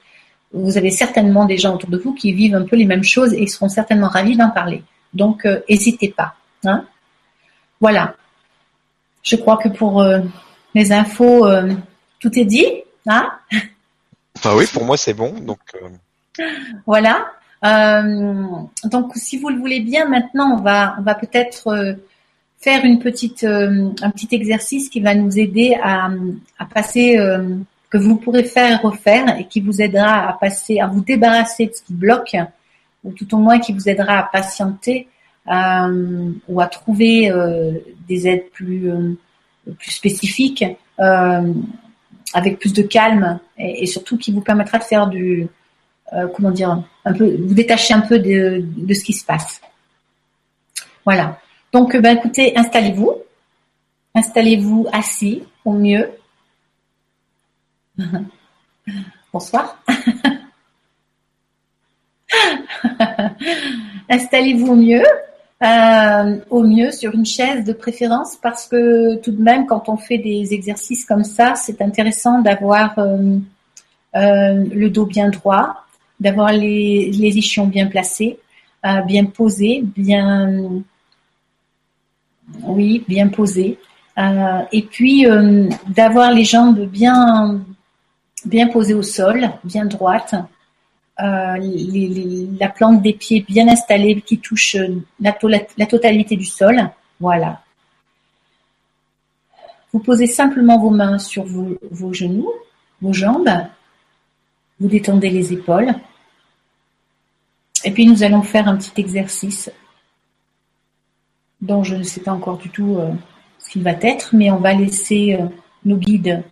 vous 0.54 0.78
avez 0.78 0.92
certainement 0.92 1.46
des 1.46 1.58
gens 1.58 1.76
autour 1.76 1.90
de 1.90 1.98
vous 1.98 2.14
qui 2.14 2.32
vivent 2.34 2.56
un 2.56 2.64
peu 2.64 2.76
les 2.76 2.86
mêmes 2.86 3.04
choses 3.04 3.34
et 3.34 3.48
seront 3.48 3.70
certainement 3.70 4.08
ravis 4.08 4.38
d'en 4.38 4.50
parler. 4.50 4.84
Donc, 5.14 5.46
n'hésitez 5.70 6.10
pas. 6.10 6.36
Hein 6.66 6.86
voilà. 7.82 8.16
Je 9.24 9.36
crois 9.36 9.58
que 9.58 9.70
pour 9.70 10.06
les 10.74 10.92
infos, 10.92 11.48
tout 12.20 12.40
est 12.40 12.46
dit. 12.46 12.68
Hein 13.08 13.32
oui, 14.54 14.66
pour 14.72 14.86
moi 14.86 14.98
c'est 14.98 15.14
bon. 15.14 15.34
Donc 15.40 15.60
euh. 15.76 16.44
voilà. 16.86 17.32
Euh, 17.64 18.44
donc 18.86 19.12
si 19.16 19.38
vous 19.38 19.50
le 19.50 19.58
voulez 19.58 19.80
bien, 19.80 20.08
maintenant 20.08 20.58
on 20.58 20.62
va 20.62 20.96
on 21.00 21.02
va 21.02 21.16
peut-être 21.16 21.68
euh, 21.68 21.94
faire 22.66 22.84
une 22.84 23.00
petite 23.00 23.44
un 23.44 24.10
petit 24.10 24.28
exercice 24.32 24.90
qui 24.90 25.00
va 25.00 25.14
nous 25.14 25.38
aider 25.38 25.78
à, 25.82 26.10
à 26.58 26.66
passer 26.66 27.16
que 27.92 27.98
vous 27.98 28.16
pourrez 28.18 28.44
faire 28.44 28.72
et 28.72 28.88
refaire 28.88 29.40
et 29.40 29.46
qui 29.46 29.62
vous 29.62 29.82
aidera 29.82 30.28
à 30.30 30.34
passer 30.34 30.80
à 30.80 30.88
vous 30.88 31.02
débarrasser 31.02 31.68
de 31.68 31.74
ce 31.74 31.84
qui 31.84 31.94
bloque 31.94 32.36
ou 33.04 33.12
tout 33.12 33.36
au 33.36 33.38
moins 33.38 33.60
qui 33.60 33.72
vous 33.72 33.88
aidera 33.88 34.18
à 34.18 34.24
patienter 34.24 35.08
ou 35.48 36.60
à 36.60 36.68
trouver 36.72 37.32
des 38.08 38.28
aides 38.28 38.50
plus 38.52 38.92
plus 39.78 39.92
spécifiques 39.92 40.66
avec 42.36 42.60
plus 42.60 42.74
de 42.74 42.82
calme 42.82 43.40
et, 43.58 43.86
surtout 43.86 44.18
qui 44.18 44.32
vous 44.32 44.42
permettra 44.42 44.78
de 44.78 44.84
faire 44.84 45.08
du, 45.08 45.48
euh, 46.14 46.28
comment 46.28 46.52
dire, 46.52 46.84
un 47.06 47.14
peu, 47.14 47.38
vous 47.38 47.54
détacher 47.54 47.94
un 47.94 48.02
peu 48.02 48.20
de, 48.20 48.64
de 48.76 48.94
ce 48.94 49.04
qui 49.04 49.14
se 49.14 49.26
passe. 49.26 49.62
Voilà. 51.06 51.40
Donc, 51.76 51.96
ben, 51.98 52.16
écoutez, 52.16 52.58
installez-vous. 52.58 53.16
Installez-vous 54.14 54.88
assis 54.94 55.44
au 55.66 55.74
mieux. 55.74 56.10
Bonsoir. 59.34 59.84
Installez-vous 64.10 64.68
au 64.68 64.78
mieux. 64.78 65.04
Euh, 65.62 66.40
au 66.50 66.64
mieux 66.64 66.94
sur 66.94 67.14
une 67.14 67.26
chaise 67.26 67.66
de 67.66 67.74
préférence 67.74 68.38
parce 68.42 68.68
que 68.68 69.18
tout 69.18 69.34
de 69.34 69.42
même 69.42 69.66
quand 69.66 69.90
on 69.90 69.98
fait 69.98 70.18
des 70.18 70.54
exercices 70.54 71.04
comme 71.04 71.26
ça, 71.26 71.56
c'est 71.56 71.82
intéressant 71.82 72.40
d'avoir 72.40 72.98
euh, 73.00 73.38
le 74.14 74.88
dos 74.88 75.06
bien 75.06 75.28
droit, 75.28 75.86
d'avoir 76.22 76.54
les, 76.54 77.12
les 77.12 77.68
bien 77.68 77.88
placés, 77.88 78.40
bien 79.06 79.26
posés, 79.26 79.84
bien, 79.84 80.82
oui, 82.64 83.04
bien 83.08 83.28
posés. 83.28 83.80
Euh, 84.18 84.62
et 84.72 84.84
puis 84.84 85.28
euh, 85.28 85.70
d'avoir 85.88 86.32
les 86.32 86.46
jambes 86.46 86.86
bien, 86.86 87.62
posées 88.72 88.94
au 88.94 89.04
sol, 89.04 89.50
bien 89.64 89.86
droites. 89.86 90.36
la 91.18 92.70
plante 92.70 93.02
des 93.02 93.14
pieds 93.14 93.42
bien 93.42 93.68
installée 93.68 94.22
qui 94.22 94.40
touche 94.40 94.78
la, 95.20 95.34
totalité 95.88 96.36
du 96.36 96.46
sol. 96.46 96.90
Voilà. 97.20 97.62
Vous 99.92 100.00
posez 100.00 100.28
simplement 100.28 100.78
vos 100.78 100.90
mains 100.90 101.18
sur 101.18 101.46
vos 101.46 102.14
genoux, 102.14 102.52
vos 103.02 103.14
jambes. 103.14 103.50
Vous 104.80 104.90
détendez 104.90 105.30
les 105.30 105.54
épaules. 105.54 105.94
Et 107.86 107.92
puis 107.92 108.06
nous 108.06 108.24
allons 108.24 108.42
faire 108.42 108.68
un 108.68 108.76
petit 108.76 109.00
exercice 109.00 109.70
dont 111.62 111.84
je 111.84 111.96
ne 111.96 112.04
sais 112.04 112.22
pas 112.22 112.32
encore 112.32 112.58
du 112.58 112.70
tout 112.70 112.98
euh, 112.98 113.12
ce 113.60 113.72
qu'il 113.72 113.84
va 113.84 113.94
être, 114.02 114.36
mais 114.36 114.52
on 114.52 114.60
va 114.60 114.74
laisser 114.74 115.38
euh, 115.40 115.48
nos 115.84 115.98
guides 115.98 116.44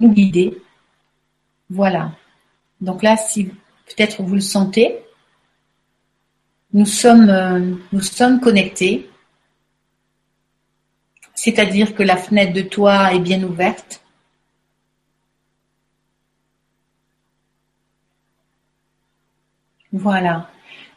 nous 0.00 0.12
guider. 0.12 0.60
Voilà. 1.68 2.12
Donc 2.80 3.02
là, 3.02 3.16
si 3.16 3.44
peut-être 3.44 4.22
vous 4.22 4.34
le 4.34 4.40
sentez, 4.40 4.98
nous 6.72 6.86
sommes, 6.86 7.28
euh, 7.28 7.74
nous 7.92 8.00
sommes 8.00 8.40
connectés, 8.40 9.08
c'est-à-dire 11.34 11.94
que 11.94 12.02
la 12.02 12.16
fenêtre 12.16 12.52
de 12.52 12.62
toit 12.62 13.14
est 13.14 13.20
bien 13.20 13.42
ouverte. 13.42 14.02
Voilà. 19.92 20.50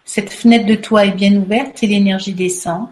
Cette 0.05 0.31
fenêtre 0.31 0.65
de 0.65 0.75
toit 0.75 1.05
est 1.05 1.11
bien 1.11 1.35
ouverte 1.35 1.81
et 1.83 1.87
l'énergie 1.87 2.33
descend. 2.33 2.89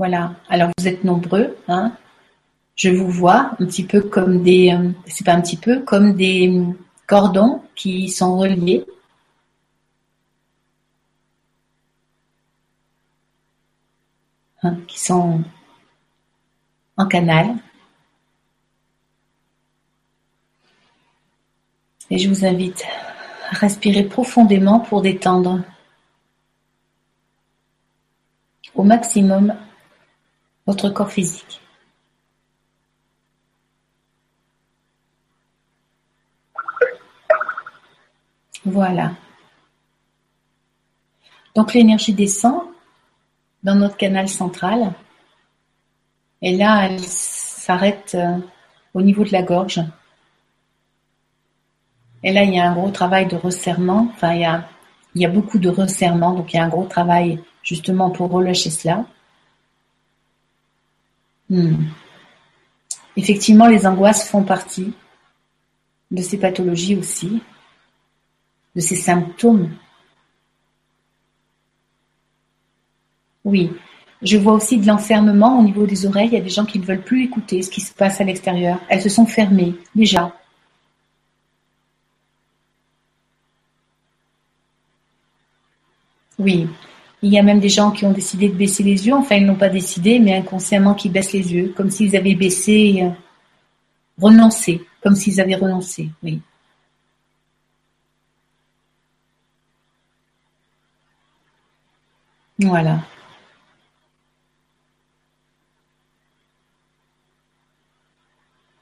Voilà. 0.00 0.34
Alors 0.48 0.70
vous 0.78 0.88
êtes 0.88 1.04
nombreux. 1.04 1.58
Hein. 1.68 1.92
Je 2.74 2.88
vous 2.88 3.10
vois 3.10 3.50
un 3.60 3.66
petit 3.66 3.84
peu 3.84 4.00
comme 4.00 4.42
des, 4.42 4.72
euh, 4.72 4.92
c'est 5.04 5.26
pas 5.26 5.34
un 5.34 5.42
petit 5.42 5.58
peu, 5.58 5.80
comme 5.80 6.14
des 6.14 6.48
euh, 6.48 6.72
cordons 7.06 7.62
qui 7.74 8.08
sont 8.08 8.38
reliés. 8.38 8.86
Hein, 14.62 14.78
qui 14.88 14.98
sont 14.98 15.42
en 16.96 17.06
canal. 17.06 17.56
Et 22.08 22.16
je 22.16 22.26
vous 22.30 22.46
invite 22.46 22.84
à 23.50 23.56
respirer 23.56 24.04
profondément 24.04 24.80
pour 24.80 25.02
détendre 25.02 25.60
au 28.74 28.82
maximum 28.82 29.54
votre 30.66 30.90
corps 30.90 31.10
physique. 31.10 31.60
Voilà. 38.64 39.12
Donc 41.54 41.74
l'énergie 41.74 42.12
descend 42.12 42.62
dans 43.62 43.74
notre 43.74 43.96
canal 43.96 44.28
central 44.28 44.92
et 46.42 46.56
là 46.56 46.86
elle 46.86 47.00
s'arrête 47.00 48.14
euh, 48.14 48.38
au 48.94 49.02
niveau 49.02 49.24
de 49.24 49.32
la 49.32 49.42
gorge. 49.42 49.80
Et 52.22 52.32
là, 52.32 52.42
il 52.44 52.54
y 52.54 52.58
a 52.58 52.70
un 52.70 52.74
gros 52.74 52.90
travail 52.90 53.26
de 53.26 53.36
resserrement. 53.36 54.08
Enfin, 54.12 54.34
il 54.34 54.42
y 54.42 54.44
a, 54.44 54.68
il 55.14 55.22
y 55.22 55.24
a 55.24 55.28
beaucoup 55.28 55.58
de 55.58 55.68
resserrement, 55.68 56.34
donc 56.34 56.52
il 56.52 56.56
y 56.56 56.60
a 56.60 56.64
un 56.64 56.68
gros 56.68 56.84
travail 56.84 57.42
justement 57.62 58.10
pour 58.10 58.30
relâcher 58.30 58.70
cela. 58.70 59.06
Hmm. 61.50 61.74
Effectivement, 63.16 63.66
les 63.66 63.86
angoisses 63.86 64.28
font 64.28 64.44
partie 64.44 64.94
de 66.10 66.22
ces 66.22 66.38
pathologies 66.38 66.96
aussi, 66.96 67.42
de 68.76 68.80
ces 68.80 68.96
symptômes. 68.96 69.70
Oui, 73.44 73.72
je 74.22 74.36
vois 74.36 74.52
aussi 74.52 74.78
de 74.78 74.86
l'enfermement 74.86 75.58
au 75.58 75.62
niveau 75.62 75.86
des 75.86 76.06
oreilles. 76.06 76.28
Il 76.28 76.34
y 76.34 76.36
a 76.36 76.40
des 76.40 76.48
gens 76.50 76.64
qui 76.66 76.78
ne 76.78 76.84
veulent 76.84 77.02
plus 77.02 77.24
écouter 77.24 77.62
ce 77.62 77.70
qui 77.70 77.80
se 77.80 77.92
passe 77.92 78.20
à 78.20 78.24
l'extérieur. 78.24 78.78
Elles 78.88 79.02
se 79.02 79.08
sont 79.08 79.26
fermées 79.26 79.74
déjà. 79.94 80.32
Oui, 86.38 86.68
il 87.22 87.32
y 87.32 87.38
a 87.38 87.42
même 87.42 87.60
des 87.60 87.68
gens 87.68 87.90
qui 87.90 88.04
ont 88.06 88.12
décidé 88.12 88.48
de 88.48 88.54
baisser 88.54 88.82
les 88.82 89.06
yeux. 89.06 89.14
Enfin, 89.14 89.36
ils 89.36 89.46
n'ont 89.46 89.56
pas 89.56 89.68
décidé, 89.68 90.18
mais 90.18 90.34
inconsciemment 90.34 90.94
qui 90.94 91.08
baissent 91.08 91.32
les 91.32 91.52
yeux, 91.52 91.72
comme 91.76 91.90
s'ils 91.90 92.16
avaient 92.16 92.34
baissé, 92.34 93.02
euh, 93.02 93.10
renoncé, 94.20 94.86
comme 95.02 95.14
s'ils 95.14 95.40
avaient 95.40 95.54
renoncé. 95.56 96.10
Oui. 96.22 96.40
Voilà. 102.58 103.00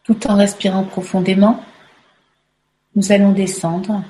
Tout 0.05 0.27
en 0.27 0.37
respirant 0.37 0.85
profondément, 0.85 1.63
nous 2.97 3.13
allons 3.13 3.33
descendre 3.33 4.03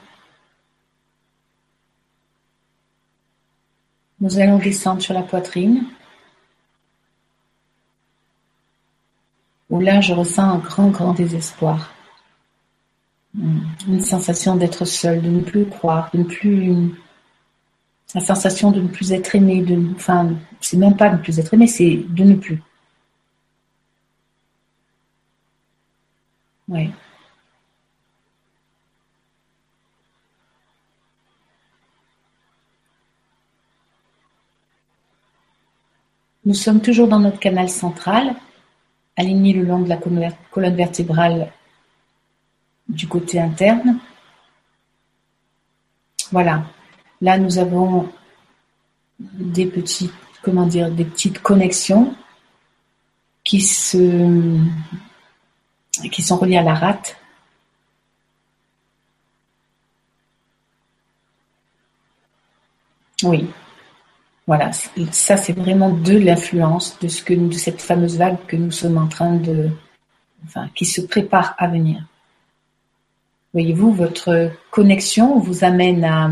Nous 4.21 4.39
allons 4.39 4.59
descendre 4.59 5.01
sur 5.01 5.15
la 5.15 5.23
poitrine, 5.23 5.85
où 9.71 9.81
là 9.81 10.01
je 10.01 10.13
ressens 10.13 10.43
un 10.43 10.59
grand, 10.59 10.89
grand 10.89 11.13
désespoir. 11.13 11.93
Hmm. 13.35 13.61
Une 13.87 14.01
sensation 14.01 14.57
d'être 14.57 14.85
seul, 14.85 15.23
de 15.23 15.29
ne 15.29 15.41
plus 15.41 15.67
croire, 15.67 16.11
de 16.13 16.19
ne 16.19 16.25
plus. 16.25 16.75
La 18.15 18.21
sensation 18.23 18.71
de 18.73 18.81
ne 18.81 18.89
plus 18.89 19.13
être 19.13 19.35
aimé, 19.37 19.63
de. 19.63 19.95
Enfin, 19.95 20.31
c'est 20.61 20.79
même 20.79 20.97
pas 20.97 21.11
de 21.11 21.17
ne 21.19 21.23
plus 21.23 21.39
être 21.39 21.55
aimé, 21.55 21.67
c'est 21.67 21.97
de 22.09 22.25
ne 22.25 22.35
plus. 22.35 22.63
Oui. 26.69 26.91
Nous 36.49 36.55
sommes 36.55 36.81
toujours 36.81 37.09
dans 37.09 37.19
notre 37.19 37.39
canal 37.39 37.69
central, 37.69 38.35
aligné 39.19 39.53
le 39.53 39.65
long 39.65 39.81
de 39.81 39.89
la 39.91 39.99
colonne 39.99 40.75
vertébrale 40.75 41.53
du 42.89 43.07
côté 43.07 43.39
interne. 43.39 43.99
Voilà. 46.33 46.65
Là, 47.21 47.37
nous 47.37 47.59
avons 47.59 48.11
des 49.21 49.67
petites, 49.67 50.11
comment 50.41 50.65
dire, 50.65 50.91
des 50.91 51.05
petites 51.05 51.39
connexions 51.41 52.17
qui 53.45 53.61
se, 53.61 54.59
qui 56.11 56.23
sont 56.23 56.39
reliées 56.39 56.57
à 56.57 56.63
la 56.63 56.75
rate. 56.75 57.19
Oui, 63.23 63.51
voilà, 64.49 64.71
ça 65.13 65.37
c'est 65.37 65.53
vraiment 65.53 65.91
de 65.91 66.17
l'influence 66.17 66.99
de 67.01 67.09
ce 67.09 67.23
que 67.23 67.35
de 67.35 67.53
cette 67.53 67.83
fameuse 67.83 68.17
vague 68.17 68.39
que 68.47 68.57
nous 68.57 68.71
sommes 68.71 68.97
en 68.97 69.07
train 69.07 69.35
de, 69.35 69.69
enfin, 70.47 70.71
qui 70.75 70.87
se 70.87 71.03
prépare 71.03 71.55
à 71.59 71.69
venir. 71.69 72.03
Voyez-vous, 73.53 73.93
votre 73.93 74.51
connexion 74.71 75.39
vous 75.39 75.65
amène 75.65 76.03
à, 76.03 76.31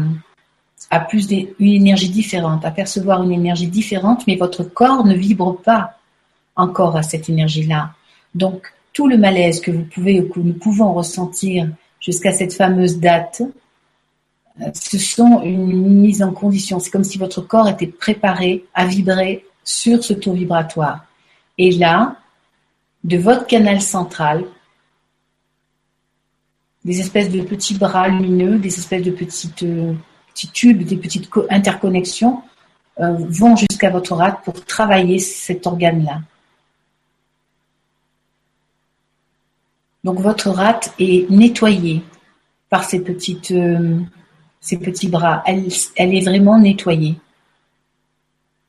à 0.91 1.01
plus 1.01 1.27
d'une 1.27 1.47
énergie 1.61 2.09
différente, 2.09 2.65
à 2.65 2.71
percevoir 2.71 3.23
une 3.23 3.33
énergie 3.33 3.67
différente, 3.67 4.27
mais 4.27 4.37
votre 4.37 4.65
corps 4.65 5.05
ne 5.05 5.15
vibre 5.15 5.61
pas 5.61 5.99
encore 6.57 6.97
à 6.97 7.03
cette 7.03 7.29
énergie-là. 7.29 7.91
Donc, 8.35 8.73
tout 8.95 9.09
le 9.09 9.19
malaise 9.19 9.61
que 9.61 9.71
vous 9.71 9.85
pouvez 9.85 10.23
ou 10.23 10.31
que 10.31 10.41
nous 10.41 10.55
pouvons 10.55 10.95
ressentir 10.95 11.69
jusqu'à 12.01 12.33
cette 12.33 12.55
fameuse 12.55 12.99
date, 12.99 13.43
ce 14.75 14.99
sont 14.99 15.43
une 15.43 16.01
mise 16.01 16.23
en 16.23 16.33
condition. 16.33 16.79
C'est 16.79 16.91
comme 16.91 17.05
si 17.05 17.19
votre 17.19 17.41
corps 17.41 17.69
était 17.69 17.87
préparé 17.87 18.65
à 18.75 18.87
vibrer 18.87 19.45
sur 19.65 20.03
ce 20.03 20.15
taux 20.15 20.33
vibratoire. 20.33 21.05
Et 21.59 21.73
là, 21.73 22.17
de 23.05 23.19
votre 23.19 23.47
canal 23.47 23.81
central, 23.81 24.45
des 26.85 27.01
espèces 27.01 27.31
de 27.31 27.43
petits 27.43 27.75
bras 27.75 28.09
lumineux, 28.09 28.59
des 28.59 28.79
espèces 28.79 29.03
de 29.03 29.11
petites, 29.11 29.63
euh, 29.65 29.93
petits 30.29 30.49
tubes, 30.49 30.83
des 30.85 30.97
petites 30.97 31.29
interconnexions 31.51 32.43
euh, 33.01 33.17
vont 33.29 33.57
jusqu'à 33.57 33.91
votre 33.91 34.15
rate 34.15 34.43
pour 34.45 34.65
travailler 34.65 35.19
cet 35.19 35.67
organe-là. 35.67 36.21
Donc 40.05 40.21
votre 40.21 40.51
rate 40.51 40.95
est 41.01 41.29
nettoyée 41.29 42.03
par 42.71 42.85
ces 42.85 43.03
petites, 43.03 43.51
euh, 43.51 43.99
ces 44.61 44.79
petits 44.79 45.09
bras. 45.09 45.43
Elle, 45.47 45.69
elle 45.97 46.15
est 46.15 46.25
vraiment 46.25 46.59
nettoyée. 46.59 47.17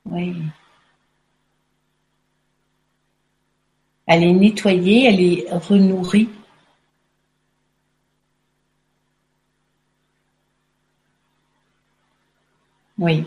Oui. 0.06 0.36
Elle 4.06 4.24
est 4.24 4.34
nettoyée, 4.34 5.06
elle 5.06 5.20
est 5.22 5.46
renourrie. 5.51 6.29
Oui. 12.98 13.25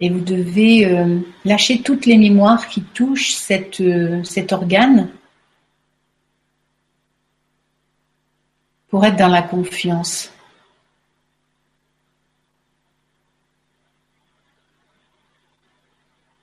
Et 0.00 0.10
vous 0.10 0.20
devez 0.20 0.86
euh, 0.86 1.20
lâcher 1.44 1.82
toutes 1.82 2.06
les 2.06 2.18
mémoires 2.18 2.68
qui 2.68 2.82
touchent 2.82 3.36
euh, 3.80 4.22
cet 4.24 4.52
organe 4.52 5.10
pour 8.88 9.04
être 9.04 9.16
dans 9.16 9.28
la 9.28 9.42
confiance. 9.42 10.32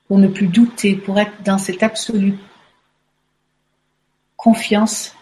Pour 0.07 0.17
ne 0.17 0.27
plus 0.27 0.47
douter, 0.47 0.95
pour 0.95 1.19
être 1.19 1.43
dans 1.43 1.57
cette 1.57 1.83
absolue 1.83 2.35
confiance 4.35 5.13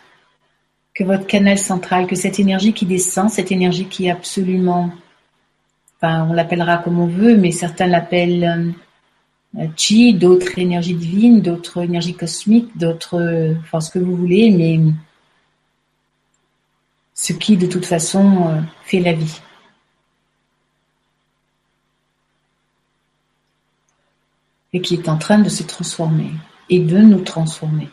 que 0.94 1.04
votre 1.04 1.26
canal 1.26 1.58
central, 1.58 2.08
que 2.08 2.16
cette 2.16 2.40
énergie 2.40 2.74
qui 2.74 2.86
descend, 2.86 3.30
cette 3.30 3.52
énergie 3.52 3.86
qui 3.86 4.06
est 4.06 4.12
absolument, 4.12 4.92
enfin, 5.98 6.28
on 6.30 6.34
l'appellera 6.34 6.78
comme 6.78 7.00
on 7.00 7.08
veut, 7.08 7.36
mais 7.36 7.52
certains 7.52 7.88
l'appellent 7.88 8.76
euh, 9.58 9.68
chi, 9.76 10.14
d'autres 10.14 10.60
énergie 10.60 10.94
divine, 10.94 11.42
d'autres 11.42 11.84
énergie 11.84 12.14
cosmique, 12.14 12.78
d'autres, 12.78 13.56
enfin, 13.62 13.82
ce 13.82 13.90
que 13.90 14.00
vous 14.00 14.16
voulez, 14.16 14.52
mais 14.52 14.80
ce 17.16 17.34
qui, 17.34 17.58
de 17.58 17.66
toute 17.66 17.86
façon, 17.86 18.50
euh, 18.50 18.62
fait 18.84 19.00
la 19.00 19.14
vie. 19.14 19.40
Et 24.76 24.82
qui 24.82 24.96
est 24.96 25.08
en 25.08 25.18
train 25.18 25.40
de 25.40 25.48
se 25.48 25.64
transformer 25.64 26.32
et 26.70 26.80
de 26.80 26.98
nous 26.98 27.22
transformer. 27.22 27.88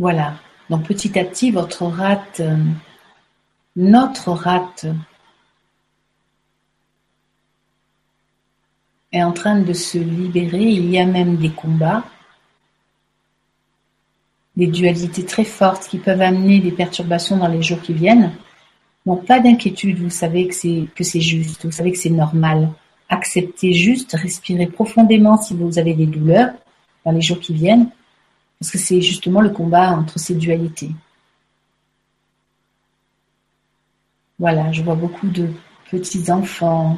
Voilà. 0.00 0.34
Donc 0.68 0.88
petit 0.88 1.16
à 1.16 1.24
petit, 1.24 1.52
votre 1.52 1.84
rate, 1.84 2.40
euh, 2.40 2.56
notre 3.76 4.32
rate, 4.32 4.86
est 9.12 9.22
en 9.22 9.32
train 9.32 9.60
de 9.60 9.72
se 9.72 9.98
libérer. 9.98 10.64
Il 10.64 10.90
y 10.90 10.98
a 10.98 11.06
même 11.06 11.36
des 11.36 11.50
combats, 11.50 12.02
des 14.56 14.66
dualités 14.66 15.24
très 15.24 15.44
fortes 15.44 15.86
qui 15.86 15.98
peuvent 15.98 16.20
amener 16.20 16.58
des 16.58 16.72
perturbations 16.72 17.36
dans 17.36 17.46
les 17.46 17.62
jours 17.62 17.80
qui 17.80 17.92
viennent. 17.92 18.32
Donc 19.04 19.26
pas 19.26 19.40
d'inquiétude, 19.40 19.98
vous 19.98 20.10
savez 20.10 20.46
que 20.48 20.54
c'est 20.54 20.88
que 20.94 21.02
c'est 21.04 21.20
juste, 21.20 21.64
vous 21.64 21.72
savez 21.72 21.92
que 21.92 21.98
c'est 21.98 22.10
normal. 22.10 22.70
Acceptez 23.08 23.72
juste, 23.72 24.12
respirez 24.12 24.66
profondément 24.66 25.36
si 25.40 25.54
vous 25.54 25.78
avez 25.78 25.94
des 25.94 26.06
douleurs 26.06 26.52
dans 27.04 27.12
les 27.12 27.20
jours 27.20 27.40
qui 27.40 27.54
viennent 27.54 27.90
parce 28.60 28.70
que 28.70 28.78
c'est 28.78 29.00
justement 29.00 29.40
le 29.40 29.50
combat 29.50 29.90
entre 29.90 30.20
ces 30.20 30.36
dualités. 30.36 30.90
Voilà, 34.38 34.70
je 34.70 34.82
vois 34.82 34.94
beaucoup 34.94 35.28
de 35.28 35.48
petits 35.90 36.30
enfants. 36.30 36.96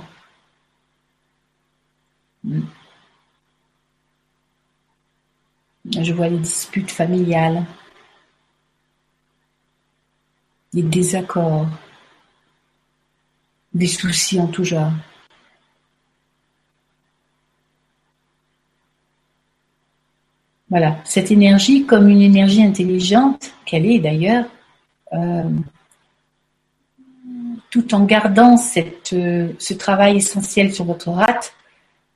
Je 5.90 6.12
vois 6.12 6.28
les 6.28 6.38
disputes 6.38 6.90
familiales, 6.90 7.64
les 10.74 10.82
désaccords, 10.82 11.66
des 13.74 13.88
soucis 13.88 14.40
en 14.40 14.46
tout 14.46 14.64
genre. 14.64 14.92
Voilà, 20.70 20.96
cette 21.04 21.30
énergie 21.30 21.84
comme 21.84 22.08
une 22.08 22.22
énergie 22.22 22.62
intelligente, 22.62 23.52
qu'elle 23.64 23.86
est 23.86 23.98
d'ailleurs, 23.98 24.46
euh, 25.12 25.42
tout 27.70 27.94
en 27.94 28.04
gardant 28.04 28.56
euh, 28.56 29.48
ce 29.58 29.74
travail 29.74 30.16
essentiel 30.16 30.72
sur 30.72 30.84
votre 30.84 31.10
rate, 31.10 31.54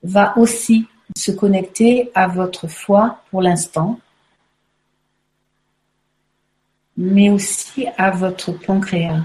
va 0.03 0.37
aussi 0.39 0.87
se 1.17 1.31
connecter 1.31 2.11
à 2.15 2.27
votre 2.27 2.69
foi 2.69 3.23
pour 3.31 3.43
l'instant, 3.43 4.01
mais 6.97 7.31
aussi 7.31 7.87
à 7.97 8.11
votre 8.11 8.53
pancréas. 8.53 9.23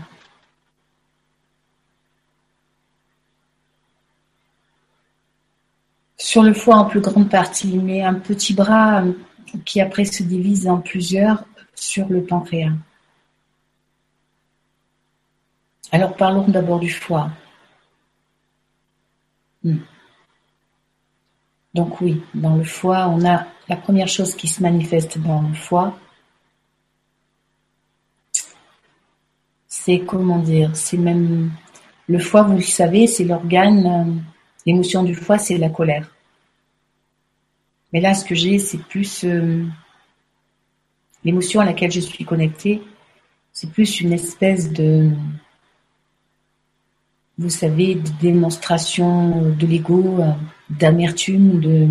Sur 6.24 6.42
le 6.42 6.54
foie 6.54 6.78
en 6.78 6.86
plus 6.86 7.02
grande 7.02 7.30
partie, 7.30 7.78
mais 7.80 8.02
un 8.02 8.14
petit 8.14 8.54
bras 8.54 9.04
qui 9.66 9.82
après 9.82 10.06
se 10.06 10.24
divise 10.24 10.70
en 10.70 10.78
plusieurs 10.78 11.44
sur 11.76 12.08
le 12.08 12.24
pancréas. 12.24 12.72
Alors 15.92 16.16
parlons 16.16 16.48
d'abord 16.48 16.80
du 16.80 16.90
foie. 16.90 17.30
Hmm. 19.66 19.80
Donc 21.74 22.00
oui, 22.00 22.24
dans 22.34 22.56
le 22.56 22.64
foie, 22.64 23.10
on 23.10 23.26
a 23.26 23.46
la 23.68 23.76
première 23.76 24.08
chose 24.08 24.34
qui 24.34 24.48
se 24.48 24.64
manifeste 24.64 25.18
dans 25.18 25.42
le 25.42 25.54
foie, 25.54 26.00
c'est 29.68 30.00
comment 30.00 30.40
dire, 30.40 30.74
c'est 30.74 30.98
même 30.98 31.52
le 32.08 32.20
foie, 32.20 32.44
vous 32.44 32.56
le 32.56 32.62
savez, 32.62 33.08
c'est 33.08 33.26
l'organe, 33.26 33.86
euh, 33.86 34.33
l'émotion 34.66 35.04
du 35.04 35.16
foie, 35.16 35.38
c'est 35.38 35.58
la 35.58 35.70
colère. 35.70 36.10
Mais 37.92 38.02
là, 38.02 38.14
ce 38.14 38.26
que 38.26 38.36
j'ai, 38.36 38.58
c'est 38.60 38.80
plus 38.80 39.24
euh, 39.24 39.64
l'émotion 41.24 41.62
à 41.62 41.66
laquelle 41.66 41.92
je 41.92 42.00
suis 42.00 42.26
connectée. 42.26 42.82
C'est 43.52 43.72
plus 43.72 44.02
une 44.02 44.14
espèce 44.14 44.72
de, 44.74 45.12
vous 47.38 47.50
savez, 47.50 47.96
de 47.96 48.10
démonstration 48.20 49.52
de 49.52 49.68
l'ego, 49.68 50.20
euh, 50.20 50.32
d'amertume, 50.70 51.60
de. 51.60 51.88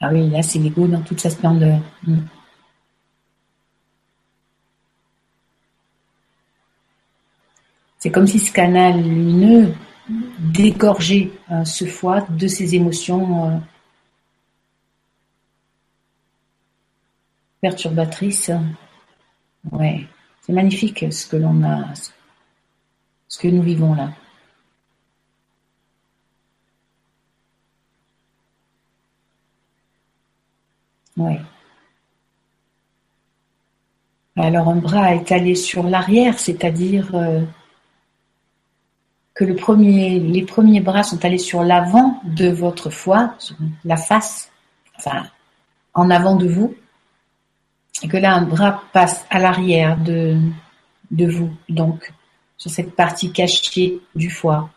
Ah 0.00 0.10
oui, 0.12 0.30
là, 0.30 0.42
c'est 0.42 0.58
l'ego 0.58 0.86
dans 0.86 1.02
toute 1.02 1.20
sa 1.20 1.30
splendeur. 1.30 1.80
Mm. 2.06 2.18
C'est 8.00 8.10
comme 8.10 8.26
si 8.26 8.38
ce 8.38 8.50
canal 8.50 9.02
lumineux 9.02 9.74
dégorger 10.38 11.32
euh, 11.50 11.64
ce 11.64 11.84
foie 11.84 12.22
de 12.22 12.48
ses 12.48 12.74
émotions 12.74 13.50
euh, 13.50 13.58
perturbatrices. 17.60 18.50
Ouais, 19.70 20.06
c'est 20.40 20.54
magnifique 20.54 21.12
ce 21.12 21.26
que 21.26 21.36
l'on 21.36 21.62
a, 21.62 21.92
ce 23.28 23.38
que 23.38 23.48
nous 23.48 23.62
vivons 23.62 23.94
là. 23.94 24.10
Ouais. 31.18 31.40
Alors 34.36 34.68
un 34.68 34.76
bras 34.76 35.14
est 35.14 35.30
allé 35.32 35.54
sur 35.54 35.82
l'arrière, 35.82 36.38
c'est-à-dire 36.38 37.14
euh, 37.14 37.42
que 39.40 39.46
les 39.46 40.44
premiers 40.44 40.80
bras 40.80 41.02
sont 41.02 41.24
allés 41.24 41.38
sur 41.38 41.62
l'avant 41.62 42.20
de 42.24 42.50
votre 42.50 42.90
foie, 42.90 43.34
sur 43.38 43.56
la 43.86 43.96
face, 43.96 44.52
enfin 44.98 45.24
en 45.94 46.10
avant 46.10 46.36
de 46.36 46.46
vous, 46.46 46.74
et 48.02 48.08
que 48.08 48.18
là 48.18 48.34
un 48.34 48.42
bras 48.42 48.82
passe 48.92 49.24
à 49.30 49.38
l'arrière 49.38 49.96
de, 49.96 50.38
de 51.10 51.26
vous, 51.26 51.50
donc 51.70 52.12
sur 52.58 52.70
cette 52.70 52.94
partie 52.94 53.32
cachée 53.32 54.00
du 54.14 54.28
foie. 54.28 54.68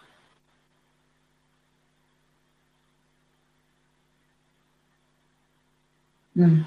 Hmm. 6.37 6.61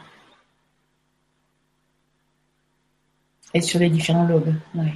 Et 3.55 3.63
sur 3.63 3.81
les 3.81 3.89
différents 3.89 4.27
lobes, 4.27 4.55
ouais. 4.75 4.93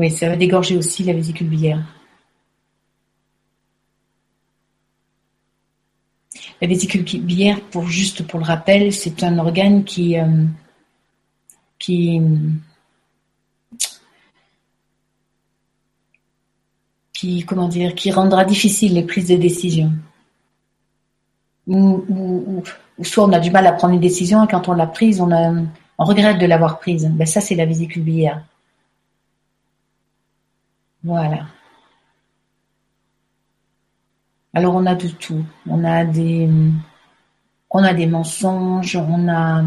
Oui, 0.00 0.10
ça 0.10 0.30
va 0.30 0.36
dégorger 0.36 0.78
aussi 0.78 1.04
la 1.04 1.12
vésicule 1.12 1.46
biliaire. 1.46 1.84
La 6.62 6.66
vésicule 6.66 7.02
biliaire, 7.02 7.60
pour 7.70 7.86
juste 7.86 8.26
pour 8.26 8.40
le 8.40 8.46
rappel, 8.46 8.94
c'est 8.94 9.22
un 9.22 9.38
organe 9.38 9.84
qui, 9.84 10.18
euh, 10.18 10.46
qui, 11.78 12.18
qui, 17.12 17.44
comment 17.44 17.68
dire, 17.68 17.94
qui 17.94 18.10
rendra 18.10 18.46
difficile 18.46 18.94
les 18.94 19.02
prises 19.02 19.28
de 19.28 19.36
décision. 19.36 19.92
Ou, 21.66 22.62
soit 23.02 23.24
on 23.24 23.32
a 23.34 23.38
du 23.38 23.50
mal 23.50 23.66
à 23.66 23.72
prendre 23.72 23.92
une 23.92 24.00
décision 24.00 24.42
et 24.44 24.48
quand 24.48 24.66
on 24.70 24.72
l'a 24.72 24.86
prise, 24.86 25.20
on, 25.20 25.30
a, 25.30 25.52
on 25.98 26.04
regrette 26.06 26.38
de 26.38 26.46
l'avoir 26.46 26.78
prise. 26.78 27.06
Ben 27.12 27.26
ça, 27.26 27.42
c'est 27.42 27.54
la 27.54 27.66
vésicule 27.66 28.02
biliaire. 28.02 28.42
Voilà. 31.02 31.46
Alors 34.52 34.74
on 34.74 34.86
a 34.86 34.94
de 34.94 35.08
tout. 35.08 35.44
On 35.66 35.84
a 35.84 36.04
des, 36.04 36.48
on 37.70 37.82
a 37.84 37.94
des 37.94 38.06
mensonges, 38.06 38.96
on 38.96 39.28
a, 39.28 39.64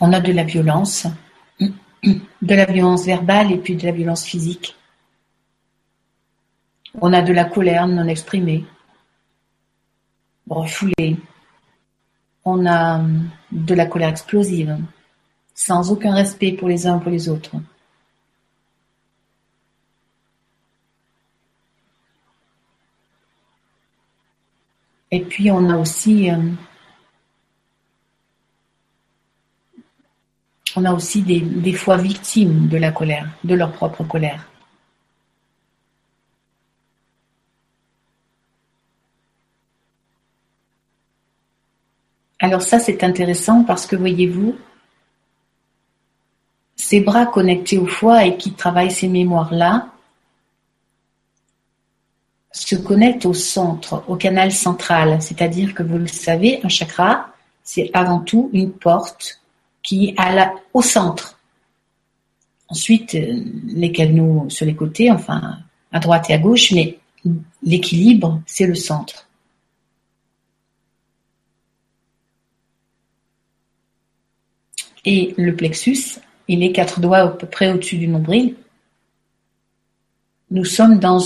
on 0.00 0.12
a 0.12 0.20
de 0.20 0.32
la 0.32 0.44
violence, 0.44 1.06
de 1.62 2.54
la 2.54 2.66
violence 2.66 3.06
verbale 3.06 3.52
et 3.52 3.58
puis 3.58 3.76
de 3.76 3.86
la 3.86 3.92
violence 3.92 4.24
physique. 4.24 4.76
On 7.00 7.12
a 7.12 7.22
de 7.22 7.32
la 7.32 7.44
colère 7.44 7.86
non 7.86 8.08
exprimée, 8.08 8.64
refoulée. 10.48 11.16
On 12.44 12.66
a 12.66 13.00
de 13.52 13.74
la 13.74 13.86
colère 13.86 14.08
explosive, 14.08 14.76
sans 15.58 15.90
aucun 15.90 16.14
respect 16.14 16.52
pour 16.52 16.68
les 16.68 16.86
uns 16.86 16.98
ou 16.98 17.00
pour 17.00 17.10
les 17.10 17.28
autres. 17.28 17.56
Et 25.10 25.20
puis 25.20 25.50
on 25.50 25.68
a 25.68 25.76
aussi, 25.76 26.30
euh, 26.30 26.36
on 30.76 30.84
a 30.84 30.92
aussi 30.92 31.22
des, 31.22 31.40
des 31.40 31.72
fois 31.72 31.96
victimes 31.96 32.68
de 32.68 32.76
la 32.76 32.92
colère, 32.92 33.28
de 33.42 33.54
leur 33.56 33.72
propre 33.72 34.04
colère. 34.04 34.48
Alors 42.38 42.62
ça, 42.62 42.78
c'est 42.78 43.02
intéressant 43.02 43.64
parce 43.64 43.86
que 43.86 43.96
voyez-vous, 43.96 44.56
ces 46.88 47.00
bras 47.00 47.26
connectés 47.26 47.76
au 47.76 47.86
foie 47.86 48.24
et 48.24 48.38
qui 48.38 48.52
travaillent 48.52 48.90
ces 48.90 49.08
mémoires-là, 49.08 49.88
se 52.50 52.76
connecte 52.76 53.26
au 53.26 53.34
centre, 53.34 54.04
au 54.08 54.16
canal 54.16 54.50
central. 54.50 55.20
C'est-à-dire 55.20 55.74
que 55.74 55.82
vous 55.82 55.98
le 55.98 56.06
savez, 56.06 56.60
un 56.64 56.70
chakra, 56.70 57.28
c'est 57.62 57.90
avant 57.92 58.20
tout 58.20 58.48
une 58.54 58.72
porte 58.72 59.42
qui 59.82 60.14
est 60.16 60.50
au 60.72 60.80
centre. 60.80 61.38
Ensuite, 62.68 63.14
euh, 63.16 63.44
les 63.66 63.92
canaux 63.92 64.46
sur 64.48 64.64
les 64.64 64.74
côtés, 64.74 65.10
enfin 65.10 65.58
à 65.92 65.98
droite 66.00 66.30
et 66.30 66.32
à 66.32 66.38
gauche, 66.38 66.72
mais 66.72 66.98
l'équilibre, 67.62 68.40
c'est 68.46 68.66
le 68.66 68.74
centre. 68.74 69.28
Et 75.04 75.34
le 75.36 75.54
plexus, 75.54 76.20
il 76.48 76.62
est 76.62 76.72
quatre 76.72 77.00
doigts 77.00 77.18
à 77.18 77.28
peu 77.28 77.46
près 77.46 77.70
au-dessus 77.70 77.98
du 77.98 78.08
nombril. 78.08 78.56
Nous 80.50 80.64
sommes 80.64 80.98
dans 80.98 81.20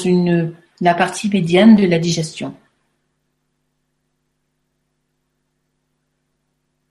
la 0.81 0.95
partie 0.95 1.29
médiane 1.29 1.77
de 1.77 1.87
la 1.87 2.01
digestion. 2.01 2.55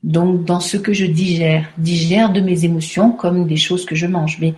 Donc, 0.04 0.46
dans 0.46 0.60
ce 0.60 0.78
que 0.78 0.94
je 0.94 1.06
digère, 1.06 1.70
digère 1.78 2.32
de 2.32 2.40
mes 2.40 2.66
émotions 2.66 3.12
comme 3.12 3.46
des 3.48 3.58
choses 3.58 3.86
que 3.86 3.96
je 3.96 4.08
mange. 4.08 4.40
Mais 4.40 4.56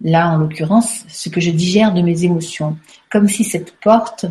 là, 0.00 0.30
en 0.30 0.38
l'occurrence, 0.38 1.04
ce 1.08 1.28
que 1.28 1.40
je 1.40 1.50
digère 1.50 1.92
de 1.92 2.00
mes 2.00 2.24
émotions. 2.24 2.78
Comme 3.10 3.28
si 3.28 3.44
cette 3.44 3.76
porte, 3.80 4.26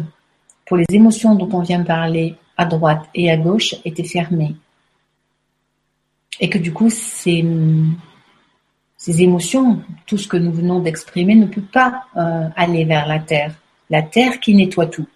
pour 0.66 0.78
les 0.78 0.86
émotions 0.90 1.36
dont 1.36 1.50
on 1.52 1.62
vient 1.62 1.84
parler 1.84 2.36
à 2.56 2.66
droite 2.66 3.04
et 3.14 3.30
à 3.30 3.38
gauche, 3.38 3.76
était 3.86 4.04
fermée. 4.04 4.56
Et 6.40 6.50
que 6.50 6.58
du 6.58 6.74
coup, 6.74 6.90
ces, 6.90 7.46
ces 8.98 9.22
émotions, 9.22 9.82
tout 10.06 10.18
ce 10.18 10.28
que 10.28 10.38
nous 10.38 10.52
venons 10.52 10.80
d'exprimer, 10.80 11.36
ne 11.36 11.46
peut 11.46 11.62
pas 11.62 12.04
euh, 12.18 12.50
aller 12.56 12.84
vers 12.84 13.08
la 13.08 13.20
terre 13.20 13.54
la 13.90 14.02
terre 14.02 14.40
qui 14.40 14.54
nettoie 14.54 14.88
tout. 14.88 15.08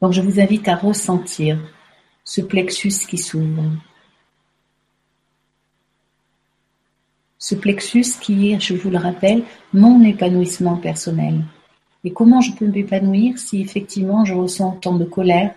Donc 0.00 0.12
je 0.12 0.20
vous 0.20 0.38
invite 0.38 0.68
à 0.68 0.76
ressentir 0.76 1.58
ce 2.22 2.40
plexus 2.40 3.06
qui 3.08 3.18
s'ouvre. 3.18 3.64
Ce 7.38 7.56
plexus 7.56 8.18
qui 8.20 8.52
est, 8.52 8.60
je 8.60 8.74
vous 8.74 8.90
le 8.90 8.98
rappelle, 8.98 9.42
mon 9.72 10.04
épanouissement 10.04 10.76
personnel. 10.76 11.42
Et 12.04 12.12
comment 12.12 12.40
je 12.40 12.52
peux 12.52 12.66
m'épanouir 12.66 13.38
si 13.38 13.60
effectivement 13.60 14.24
je 14.24 14.34
ressens 14.34 14.72
tant 14.76 14.96
de 14.96 15.04
colère, 15.04 15.54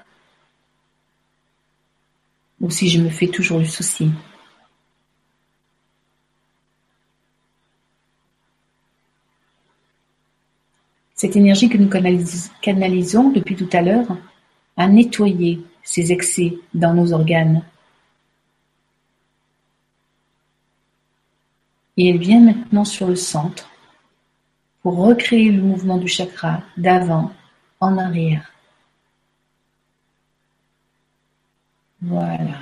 ou 2.60 2.70
si 2.70 2.90
je 2.90 3.02
me 3.02 3.10
fais 3.10 3.28
toujours 3.28 3.60
du 3.60 3.68
souci? 3.68 4.10
Cette 11.16 11.36
énergie 11.36 11.70
que 11.70 11.78
nous 11.78 11.90
canalisons 12.62 13.30
depuis 13.30 13.56
tout 13.56 13.70
à 13.74 13.82
l'heure 13.82 14.18
a 14.78 14.88
nettoyé 14.88 15.64
ces 15.84 16.12
excès 16.12 16.58
dans 16.74 16.96
nos 16.96 17.14
organes. 17.14 17.64
Et 21.98 22.10
elle 22.10 22.18
vient 22.18 22.40
maintenant 22.40 22.86
sur 22.86 23.08
le 23.08 23.16
centre 23.16 23.71
pour 24.82 24.98
recréer 24.98 25.52
le 25.52 25.62
mouvement 25.62 25.98
du 25.98 26.08
chakra 26.08 26.62
d'avant 26.78 27.32
en 27.80 27.98
arrière. 27.98 28.52
Voilà. 32.02 32.58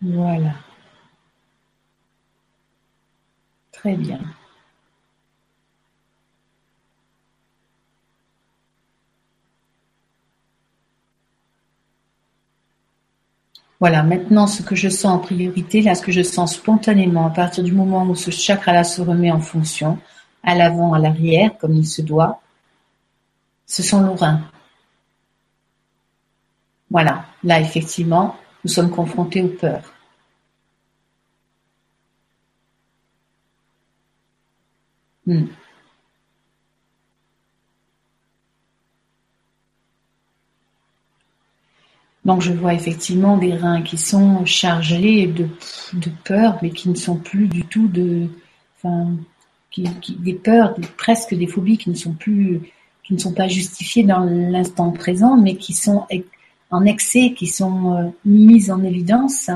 Voilà. 0.00 0.54
Très 3.72 3.96
bien. 3.96 4.20
Voilà, 13.84 14.02
maintenant 14.02 14.46
ce 14.46 14.62
que 14.62 14.74
je 14.74 14.88
sens 14.88 15.12
en 15.12 15.18
priorité, 15.18 15.82
là 15.82 15.94
ce 15.94 16.00
que 16.00 16.10
je 16.10 16.22
sens 16.22 16.54
spontanément 16.54 17.26
à 17.26 17.30
partir 17.30 17.62
du 17.62 17.72
moment 17.72 18.06
où 18.06 18.14
ce 18.14 18.30
chakra-là 18.30 18.82
se 18.82 19.02
remet 19.02 19.30
en 19.30 19.42
fonction, 19.42 19.98
à 20.42 20.54
l'avant, 20.54 20.94
à 20.94 20.98
l'arrière, 20.98 21.50
comme 21.58 21.74
il 21.74 21.86
se 21.86 22.00
doit, 22.00 22.40
ce 23.66 23.82
sont 23.82 24.00
nos 24.00 24.14
reins. 24.14 24.40
Voilà, 26.90 27.26
là 27.42 27.60
effectivement, 27.60 28.36
nous 28.64 28.70
sommes 28.70 28.88
confrontés 28.90 29.42
aux 29.42 29.48
peurs. 29.48 29.92
Hmm. 35.26 35.44
Donc 42.24 42.40
je 42.40 42.52
vois 42.52 42.72
effectivement 42.72 43.36
des 43.36 43.54
reins 43.54 43.82
qui 43.82 43.98
sont 43.98 44.46
chargés 44.46 45.26
de, 45.26 45.48
peur, 46.24 46.58
mais 46.62 46.70
qui 46.70 46.88
ne 46.88 46.94
sont 46.94 47.16
plus 47.16 47.48
du 47.48 47.64
tout 47.64 47.88
des 47.88 48.30
peurs, 50.34 50.74
presque 50.96 51.34
des 51.34 51.46
phobies 51.46 51.76
qui 51.76 51.90
ne 51.90 51.94
sont 51.94 52.14
plus, 52.14 52.60
qui 53.02 53.12
ne 53.12 53.18
sont 53.18 53.34
pas 53.34 53.48
justifiées 53.48 54.04
dans 54.04 54.24
l'instant 54.24 54.90
présent, 54.90 55.36
mais 55.36 55.56
qui 55.56 55.74
sont 55.74 56.06
en 56.70 56.84
excès, 56.86 57.34
qui 57.36 57.46
sont 57.46 57.94
euh, 57.94 58.08
mises 58.24 58.70
en 58.70 58.82
évidence, 58.82 59.50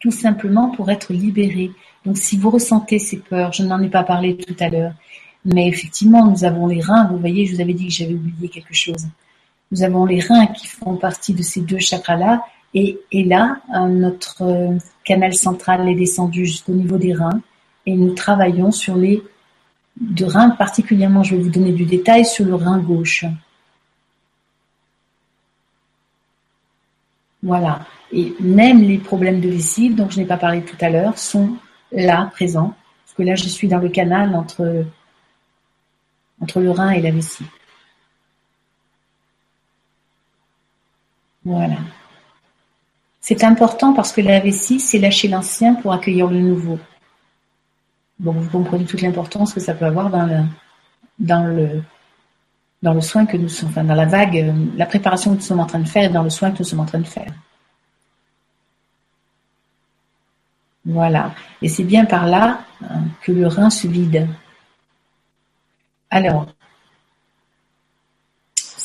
tout 0.00 0.10
simplement 0.10 0.70
pour 0.70 0.90
être 0.90 1.12
libérées. 1.12 1.70
Donc 2.04 2.16
si 2.16 2.36
vous 2.36 2.50
ressentez 2.50 2.98
ces 2.98 3.18
peurs, 3.18 3.52
je 3.52 3.62
n'en 3.62 3.82
ai 3.82 3.88
pas 3.88 4.02
parlé 4.02 4.36
tout 4.36 4.56
à 4.58 4.70
l'heure, 4.70 4.94
mais 5.44 5.68
effectivement 5.68 6.26
nous 6.26 6.44
avons 6.44 6.66
les 6.66 6.80
reins. 6.80 7.06
Vous 7.10 7.18
voyez, 7.18 7.46
je 7.46 7.54
vous 7.54 7.60
avais 7.60 7.74
dit 7.74 7.86
que 7.86 7.92
j'avais 7.92 8.14
oublié 8.14 8.48
quelque 8.48 8.74
chose. 8.74 9.06
Nous 9.72 9.82
avons 9.82 10.04
les 10.04 10.20
reins 10.20 10.46
qui 10.46 10.66
font 10.66 10.96
partie 10.96 11.34
de 11.34 11.42
ces 11.42 11.60
deux 11.60 11.78
chakras-là. 11.78 12.44
Et, 12.74 12.98
là, 13.12 13.56
euh, 13.74 13.88
notre 13.88 14.42
euh, 14.42 14.78
canal 15.04 15.32
central 15.32 15.88
est 15.88 15.94
descendu 15.94 16.44
jusqu'au 16.44 16.72
niveau 16.72 16.98
des 16.98 17.14
reins. 17.14 17.40
Et 17.86 17.94
nous 17.94 18.12
travaillons 18.14 18.70
sur 18.70 18.96
les 18.96 19.22
deux 19.98 20.26
reins, 20.26 20.50
particulièrement, 20.50 21.22
je 21.22 21.36
vais 21.36 21.42
vous 21.42 21.50
donner 21.50 21.72
du 21.72 21.86
détail, 21.86 22.24
sur 22.24 22.44
le 22.44 22.54
rein 22.54 22.78
gauche. 22.78 23.24
Voilà. 27.42 27.80
Et 28.12 28.34
même 28.40 28.82
les 28.82 28.98
problèmes 28.98 29.40
de 29.40 29.48
vessie, 29.48 29.90
dont 29.90 30.10
je 30.10 30.20
n'ai 30.20 30.26
pas 30.26 30.36
parlé 30.36 30.62
tout 30.62 30.76
à 30.80 30.90
l'heure, 30.90 31.18
sont 31.18 31.56
là, 31.92 32.30
présents. 32.32 32.74
Parce 33.04 33.14
que 33.16 33.22
là, 33.22 33.34
je 33.34 33.48
suis 33.48 33.68
dans 33.68 33.78
le 33.78 33.88
canal 33.88 34.34
entre, 34.34 34.84
entre 36.40 36.60
le 36.60 36.70
rein 36.70 36.90
et 36.90 37.00
la 37.00 37.10
vessie. 37.10 37.46
Voilà. 41.46 41.76
C'est 43.20 43.44
important 43.44 43.92
parce 43.92 44.10
que 44.12 44.20
la 44.20 44.42
c'est 44.50 44.98
lâcher 44.98 45.28
l'ancien 45.28 45.74
pour 45.74 45.92
accueillir 45.92 46.26
le 46.26 46.40
nouveau. 46.40 46.80
Donc 48.18 48.36
vous 48.38 48.50
comprenez 48.50 48.84
toute 48.84 49.00
l'importance 49.00 49.54
que 49.54 49.60
ça 49.60 49.74
peut 49.74 49.84
avoir 49.84 50.10
dans 50.10 50.26
le, 50.26 50.40
dans 51.20 51.44
le, 51.44 51.84
dans 52.82 52.94
le 52.94 53.00
soin 53.00 53.26
que 53.26 53.36
nous 53.36 53.48
sommes, 53.48 53.68
enfin 53.68 53.84
dans 53.84 53.94
la 53.94 54.06
vague, 54.06 54.38
euh, 54.38 54.52
la 54.76 54.86
préparation 54.86 55.30
que 55.30 55.36
nous 55.36 55.42
sommes 55.42 55.60
en 55.60 55.66
train 55.66 55.78
de 55.78 55.88
faire 55.88 56.10
et 56.10 56.12
dans 56.12 56.24
le 56.24 56.30
soin 56.30 56.50
que 56.50 56.58
nous 56.58 56.64
sommes 56.64 56.80
en 56.80 56.86
train 56.86 56.98
de 56.98 57.06
faire. 57.06 57.32
Voilà. 60.84 61.32
Et 61.62 61.68
c'est 61.68 61.84
bien 61.84 62.06
par 62.06 62.26
là 62.26 62.64
hein, 62.82 63.04
que 63.22 63.30
le 63.30 63.46
rein 63.46 63.70
se 63.70 63.86
vide. 63.86 64.26
Alors, 66.10 66.48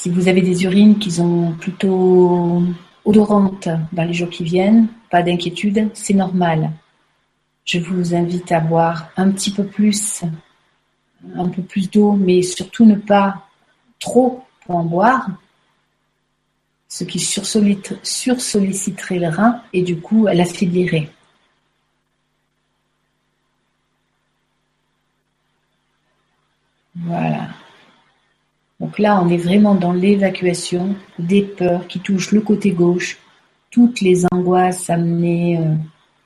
si 0.01 0.09
vous 0.09 0.27
avez 0.27 0.41
des 0.41 0.63
urines 0.63 0.97
qui 0.97 1.11
sont 1.11 1.53
plutôt 1.59 2.63
odorantes 3.05 3.69
dans 3.91 4.03
les 4.03 4.15
jours 4.15 4.31
qui 4.31 4.43
viennent, 4.43 4.87
pas 5.11 5.21
d'inquiétude, 5.21 5.91
c'est 5.93 6.15
normal. 6.15 6.71
Je 7.65 7.77
vous 7.77 8.15
invite 8.15 8.51
à 8.51 8.61
boire 8.61 9.09
un 9.15 9.29
petit 9.29 9.51
peu 9.51 9.63
plus, 9.63 10.23
un 11.35 11.47
peu 11.49 11.61
plus 11.61 11.91
d'eau, 11.91 12.13
mais 12.13 12.41
surtout 12.41 12.83
ne 12.83 12.95
pas 12.95 13.47
trop 13.99 14.43
en 14.67 14.83
boire, 14.83 15.29
ce 16.87 17.03
qui 17.03 17.19
sursolliciterait 17.19 19.19
le 19.19 19.29
rein 19.29 19.61
et 19.71 19.83
du 19.83 20.01
coup 20.01 20.25
l'affaiblirait. 20.25 21.11
Voilà. 26.95 27.49
Donc 28.91 28.99
là, 28.99 29.21
on 29.23 29.30
est 29.30 29.38
vraiment 29.38 29.73
dans 29.73 29.93
l'évacuation 29.93 30.97
des 31.17 31.43
peurs 31.43 31.88
qui 31.88 32.01
touchent 32.01 32.34
le 32.34 32.41
côté 32.41 32.71
gauche, 32.71 33.19
toutes 33.69 34.01
les 34.01 34.25
angoisses 34.34 34.89
amenées 34.89 35.60
euh, 35.60 35.75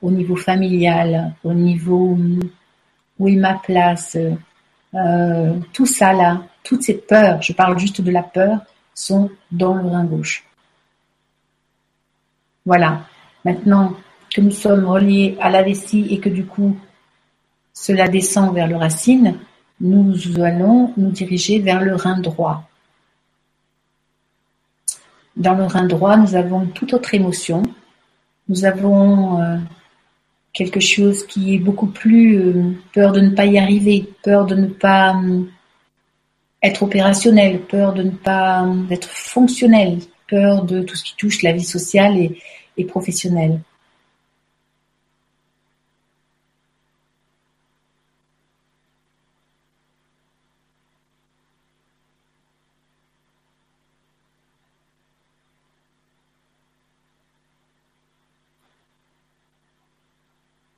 au 0.02 0.10
niveau 0.10 0.34
familial, 0.34 1.32
au 1.44 1.52
niveau 1.52 2.18
où 3.20 3.28
est 3.28 3.36
ma 3.36 3.54
place, 3.54 4.18
euh, 4.96 5.52
tout 5.72 5.86
ça 5.86 6.12
là, 6.12 6.42
toutes 6.64 6.82
ces 6.82 6.94
peurs, 6.94 7.40
je 7.40 7.52
parle 7.52 7.78
juste 7.78 8.00
de 8.00 8.10
la 8.10 8.24
peur, 8.24 8.58
sont 8.94 9.30
dans 9.52 9.74
le 9.74 9.88
rein 9.88 10.04
gauche. 10.04 10.42
Voilà. 12.64 13.02
Maintenant 13.44 13.94
que 14.34 14.40
nous 14.40 14.50
sommes 14.50 14.86
reliés 14.86 15.36
à 15.40 15.50
la 15.50 15.62
vessie 15.62 16.08
et 16.10 16.18
que 16.18 16.30
du 16.30 16.44
coup 16.44 16.76
cela 17.72 18.08
descend 18.08 18.52
vers 18.52 18.66
le 18.66 18.74
racine, 18.74 19.38
nous 19.80 20.40
allons 20.40 20.92
nous 20.96 21.10
diriger 21.10 21.58
vers 21.58 21.82
le 21.82 21.94
rein 21.94 22.18
droit. 22.18 22.68
Dans 25.36 25.54
le 25.54 25.64
rein 25.64 25.86
droit, 25.86 26.16
nous 26.16 26.34
avons 26.34 26.66
toute 26.66 26.94
autre 26.94 27.14
émotion. 27.14 27.62
Nous 28.48 28.64
avons 28.64 29.40
euh, 29.42 29.58
quelque 30.54 30.80
chose 30.80 31.26
qui 31.26 31.54
est 31.54 31.58
beaucoup 31.58 31.88
plus 31.88 32.38
euh, 32.38 32.72
peur 32.94 33.12
de 33.12 33.20
ne 33.20 33.30
pas 33.30 33.44
y 33.44 33.58
arriver, 33.58 34.08
peur 34.22 34.46
de 34.46 34.54
ne 34.54 34.66
pas 34.66 35.14
euh, 35.16 35.42
être 36.62 36.82
opérationnel, 36.82 37.60
peur 37.60 37.92
de 37.92 38.04
ne 38.04 38.10
pas 38.10 38.66
être 38.90 39.08
fonctionnel, 39.08 39.98
peur 40.26 40.64
de 40.64 40.80
tout 40.82 40.96
ce 40.96 41.04
qui 41.04 41.16
touche 41.16 41.42
la 41.42 41.52
vie 41.52 41.64
sociale 41.64 42.16
et 42.78 42.84
professionnelle. 42.84 43.60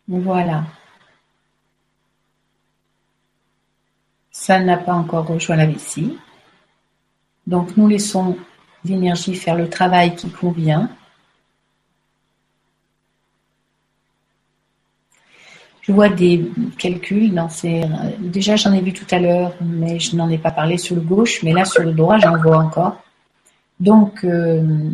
Voilà. 0.09 0.64
Ça 4.31 4.59
n'a 4.59 4.79
pas 4.79 4.94
encore 4.94 5.27
rejoint 5.27 5.57
la 5.57 5.66
vessie. 5.66 6.16
Donc 7.47 7.77
nous 7.77 7.87
laissons 7.87 8.38
l'énergie 8.85 9.35
faire 9.35 9.55
le 9.55 9.68
travail 9.68 10.16
qui 10.16 10.31
convient. 10.31 10.90
Je 15.83 15.92
vois 15.92 16.09
des 16.09 16.51
calculs 16.79 17.35
dans 17.35 17.49
ces. 17.49 17.83
Déjà, 18.18 18.57
j'en 18.57 18.73
ai 18.75 18.81
vu 18.83 18.92
tout 18.92 19.07
à 19.11 19.18
l'heure, 19.18 19.55
mais 19.62 19.99
je 19.99 20.16
n'en 20.16 20.29
ai 20.29 20.37
pas 20.37 20.51
parlé 20.51 20.77
sur 20.77 20.94
le 20.94 21.01
gauche, 21.01 21.42
mais 21.42 21.53
là, 21.53 21.64
sur 21.64 21.83
le 21.83 21.92
droit, 21.92 22.18
j'en 22.18 22.37
vois 22.37 22.59
encore. 22.59 23.03
Donc, 23.81 24.23
euh, 24.25 24.90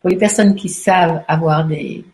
pour 0.00 0.10
les 0.10 0.16
personnes 0.16 0.56
qui 0.56 0.68
savent 0.68 1.22
avoir 1.28 1.66
des, 1.66 2.04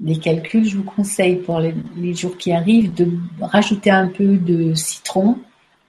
les 0.00 0.18
calculs, 0.18 0.64
je 0.64 0.76
vous 0.76 0.84
conseille 0.84 1.36
pour 1.36 1.60
les, 1.60 2.14
jours 2.14 2.36
qui 2.36 2.52
arrivent 2.52 2.92
de 2.94 3.08
rajouter 3.40 3.90
un 3.90 4.08
peu 4.08 4.36
de 4.36 4.74
citron 4.74 5.38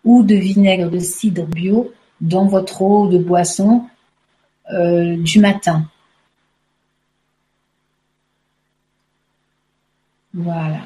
ou 0.03 0.23
de 0.23 0.35
vinaigre 0.35 0.89
de 0.89 0.99
cidre 0.99 1.45
bio 1.47 1.91
dans 2.21 2.45
votre 2.45 2.81
eau 2.81 3.07
de 3.07 3.17
boisson 3.17 3.85
euh, 4.71 5.17
du 5.17 5.39
matin. 5.39 5.85
Voilà. 10.33 10.81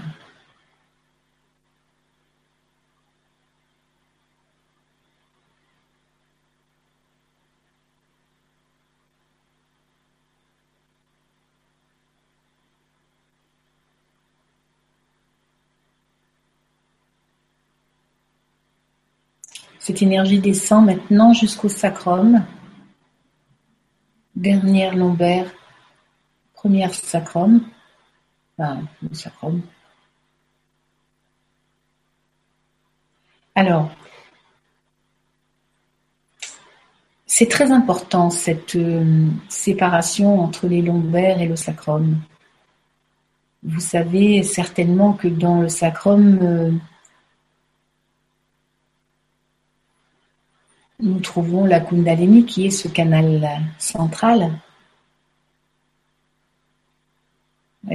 Cette 19.90 20.04
énergie 20.04 20.38
descend 20.38 20.86
maintenant 20.86 21.34
jusqu'au 21.34 21.68
sacrum, 21.68 22.46
dernière 24.36 24.96
lombaire, 24.96 25.52
première 26.54 26.94
sacrum, 26.94 27.66
le 28.60 29.14
sacrum. 29.14 29.64
Alors, 33.56 33.90
c'est 37.26 37.50
très 37.50 37.72
important 37.72 38.30
cette 38.30 38.76
euh, 38.76 39.26
séparation 39.48 40.40
entre 40.40 40.68
les 40.68 40.84
lombaires 40.84 41.42
et 41.42 41.48
le 41.48 41.56
sacrum. 41.56 42.16
Vous 43.64 43.80
savez 43.80 44.44
certainement 44.44 45.14
que 45.14 45.28
dans 45.28 45.62
le 45.62 45.68
sacrum, 45.68 46.38
euh, 46.44 46.72
nous 51.02 51.20
trouvons 51.20 51.66
la 51.66 51.80
Kundalini 51.80 52.46
qui 52.46 52.68
est 52.68 52.72
ce 52.72 52.88
canal 52.88 53.42
central. 53.78 54.52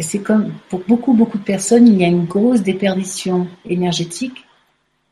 C'est 0.00 0.22
comme 0.22 0.52
pour 0.70 0.80
beaucoup, 0.88 1.12
beaucoup 1.12 1.38
de 1.38 1.44
personnes, 1.44 1.86
il 1.86 2.00
y 2.00 2.04
a 2.04 2.08
une 2.08 2.24
grosse 2.24 2.62
déperdition 2.62 3.46
énergétique, 3.66 4.44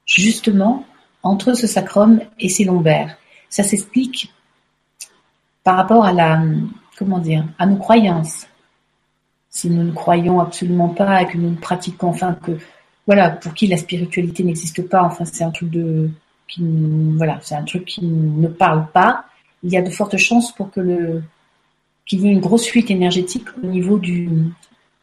justement, 0.06 0.84
entre 1.22 1.52
ce 1.52 1.66
sacrum 1.66 2.20
et 2.40 2.48
ses 2.48 2.64
lombaires. 2.64 3.16
Ça 3.48 3.62
s'explique 3.62 4.32
par 5.62 5.76
rapport 5.76 6.04
à 6.04 6.12
la, 6.12 6.42
comment 6.98 7.18
dire, 7.18 7.46
à 7.58 7.66
nos 7.66 7.76
croyances. 7.76 8.46
Si 9.50 9.68
nous 9.68 9.84
ne 9.84 9.92
croyons 9.92 10.40
absolument 10.40 10.88
pas 10.88 11.22
et 11.22 11.26
que 11.26 11.36
nous 11.36 11.50
ne 11.50 11.56
pratiquons, 11.56 12.08
enfin 12.08 12.32
que, 12.32 12.52
voilà, 13.06 13.30
pour 13.30 13.52
qui 13.52 13.66
la 13.66 13.76
spiritualité 13.76 14.42
n'existe 14.42 14.88
pas, 14.88 15.02
enfin 15.02 15.26
c'est 15.26 15.44
un 15.44 15.50
truc 15.50 15.68
de, 15.70 16.10
voilà, 16.60 17.38
c'est 17.42 17.54
un 17.54 17.64
truc 17.64 17.84
qui 17.84 18.04
ne 18.04 18.48
parle 18.48 18.86
pas, 18.92 19.24
il 19.62 19.70
y 19.70 19.76
a 19.76 19.82
de 19.82 19.90
fortes 19.90 20.16
chances 20.16 20.52
pour 20.52 20.70
que 20.70 21.22
qu'il 22.04 22.20
y 22.20 22.28
ait 22.28 22.32
une 22.32 22.40
grosse 22.40 22.66
fuite 22.66 22.90
énergétique 22.90 23.46
au 23.62 23.66
niveau 23.66 23.98
du 23.98 24.28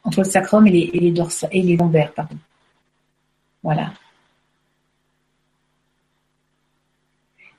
entre 0.04 0.20
le 0.20 0.26
sacrum 0.26 0.68
et 0.68 0.72
les, 0.72 0.90
et 0.94 1.00
les, 1.00 1.14
et 1.52 1.62
les 1.62 1.78
lombaires. 1.78 2.14
Voilà. 3.64 3.94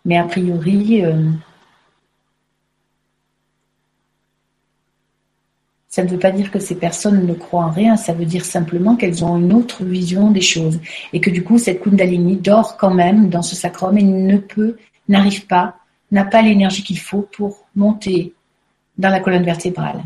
Mais 0.04 0.16
a 0.16 0.24
priori, 0.24 1.04
euh, 1.04 1.30
Ça 6.00 6.06
ne 6.06 6.12
veut 6.12 6.18
pas 6.18 6.30
dire 6.30 6.50
que 6.50 6.58
ces 6.58 6.76
personnes 6.76 7.26
ne 7.26 7.34
croient 7.34 7.66
en 7.66 7.70
rien, 7.70 7.94
ça 7.98 8.14
veut 8.14 8.24
dire 8.24 8.46
simplement 8.46 8.96
qu'elles 8.96 9.22
ont 9.22 9.36
une 9.36 9.52
autre 9.52 9.84
vision 9.84 10.30
des 10.30 10.40
choses. 10.40 10.80
Et 11.12 11.20
que 11.20 11.28
du 11.28 11.44
coup, 11.44 11.58
cette 11.58 11.82
Kundalini 11.82 12.36
dort 12.36 12.78
quand 12.78 12.94
même 12.94 13.28
dans 13.28 13.42
ce 13.42 13.54
sacrum 13.54 13.98
et 13.98 14.02
ne 14.02 14.38
peut, 14.38 14.78
n'arrive 15.10 15.46
pas, 15.46 15.74
n'a 16.10 16.24
pas 16.24 16.40
l'énergie 16.40 16.82
qu'il 16.82 16.98
faut 16.98 17.28
pour 17.36 17.66
monter 17.76 18.32
dans 18.96 19.10
la 19.10 19.20
colonne 19.20 19.42
vertébrale. 19.42 20.02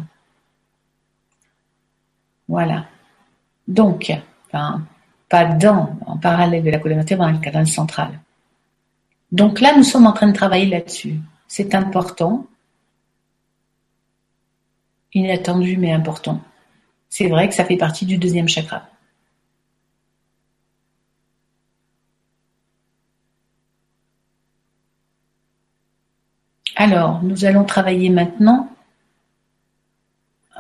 Voilà. 2.48 2.86
Donc, 3.68 4.12
pas 4.50 5.44
dans, 5.44 5.96
en 6.06 6.16
parallèle 6.16 6.64
de 6.64 6.70
la 6.70 6.80
colonne 6.80 6.98
vertébrale, 6.98 7.34
le 7.34 7.38
canal 7.38 7.68
central. 7.68 8.18
Donc 9.30 9.60
là, 9.60 9.76
nous 9.76 9.84
sommes 9.84 10.08
en 10.08 10.12
train 10.12 10.26
de 10.26 10.36
travailler 10.36 10.66
là-dessus. 10.66 11.20
C'est 11.46 11.72
important. 11.72 12.46
Inattendu, 15.14 15.76
mais 15.76 15.92
important. 15.92 16.40
C'est 17.08 17.28
vrai 17.28 17.48
que 17.48 17.54
ça 17.54 17.64
fait 17.64 17.76
partie 17.76 18.06
du 18.06 18.18
deuxième 18.18 18.48
chakra. 18.48 18.88
Alors, 26.76 27.22
nous 27.22 27.44
allons 27.44 27.64
travailler 27.64 28.10
maintenant. 28.10 28.68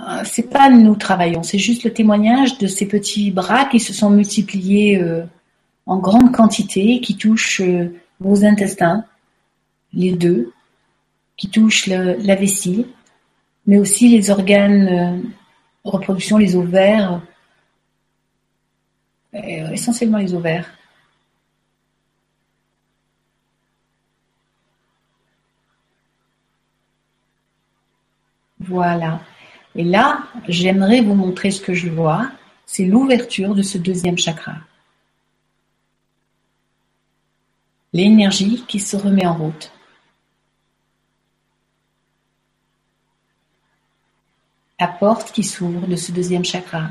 Euh, 0.00 0.22
c'est 0.24 0.50
pas 0.50 0.70
nous 0.70 0.94
travaillons, 0.96 1.42
c'est 1.42 1.58
juste 1.58 1.84
le 1.84 1.92
témoignage 1.92 2.58
de 2.58 2.66
ces 2.66 2.86
petits 2.86 3.30
bras 3.30 3.64
qui 3.64 3.80
se 3.80 3.92
sont 3.92 4.10
multipliés 4.10 5.00
euh, 5.00 5.24
en 5.86 5.98
grande 5.98 6.32
quantité, 6.32 7.00
qui 7.00 7.16
touchent 7.16 7.60
euh, 7.60 7.94
vos 8.20 8.44
intestins, 8.44 9.04
les 9.92 10.12
deux, 10.12 10.52
qui 11.36 11.48
touchent 11.48 11.86
la 11.86 12.34
vessie, 12.36 12.86
mais 13.66 13.78
aussi 13.78 14.08
les 14.08 14.30
organes 14.30 15.32
reproduction, 15.84 16.38
les 16.38 16.56
ovaires, 16.56 17.20
essentiellement 19.32 20.18
les 20.18 20.34
ovaires. 20.34 20.70
Voilà. 28.60 29.20
Et 29.74 29.84
là, 29.84 30.24
j'aimerais 30.48 31.00
vous 31.02 31.14
montrer 31.14 31.50
ce 31.50 31.60
que 31.60 31.74
je 31.74 31.90
vois. 31.90 32.30
C'est 32.64 32.86
l'ouverture 32.86 33.54
de 33.54 33.62
ce 33.62 33.76
deuxième 33.76 34.16
chakra. 34.16 34.54
L'énergie 37.92 38.64
qui 38.66 38.80
se 38.80 38.96
remet 38.96 39.26
en 39.26 39.34
route. 39.34 39.73
La 44.84 44.90
porte 44.90 45.32
qui 45.32 45.42
s'ouvre 45.42 45.86
de 45.86 45.96
ce 45.96 46.12
deuxième 46.12 46.44
chakra. 46.44 46.90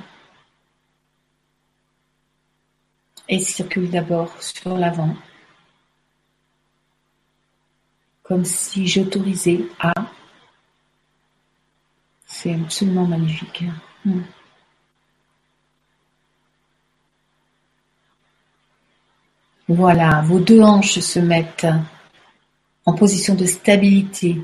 Et 3.29 3.38
circule 3.38 3.88
d'abord 3.91 4.41
sur 4.41 4.75
l'avant. 4.75 5.15
Comme 8.23 8.45
si 8.45 8.88
j'autorisais 8.88 9.67
à 9.79 9.93
c'est 12.25 12.56
absolument 12.56 13.06
magnifique. 13.06 13.63
Hmm. 14.03 14.21
Voilà, 19.67 20.21
vos 20.21 20.39
deux 20.39 20.63
hanches 20.63 20.99
se 20.99 21.19
mettent 21.19 21.67
en 22.88 22.93
position 22.93 23.36
de 23.36 23.45
stabilité. 23.45 24.41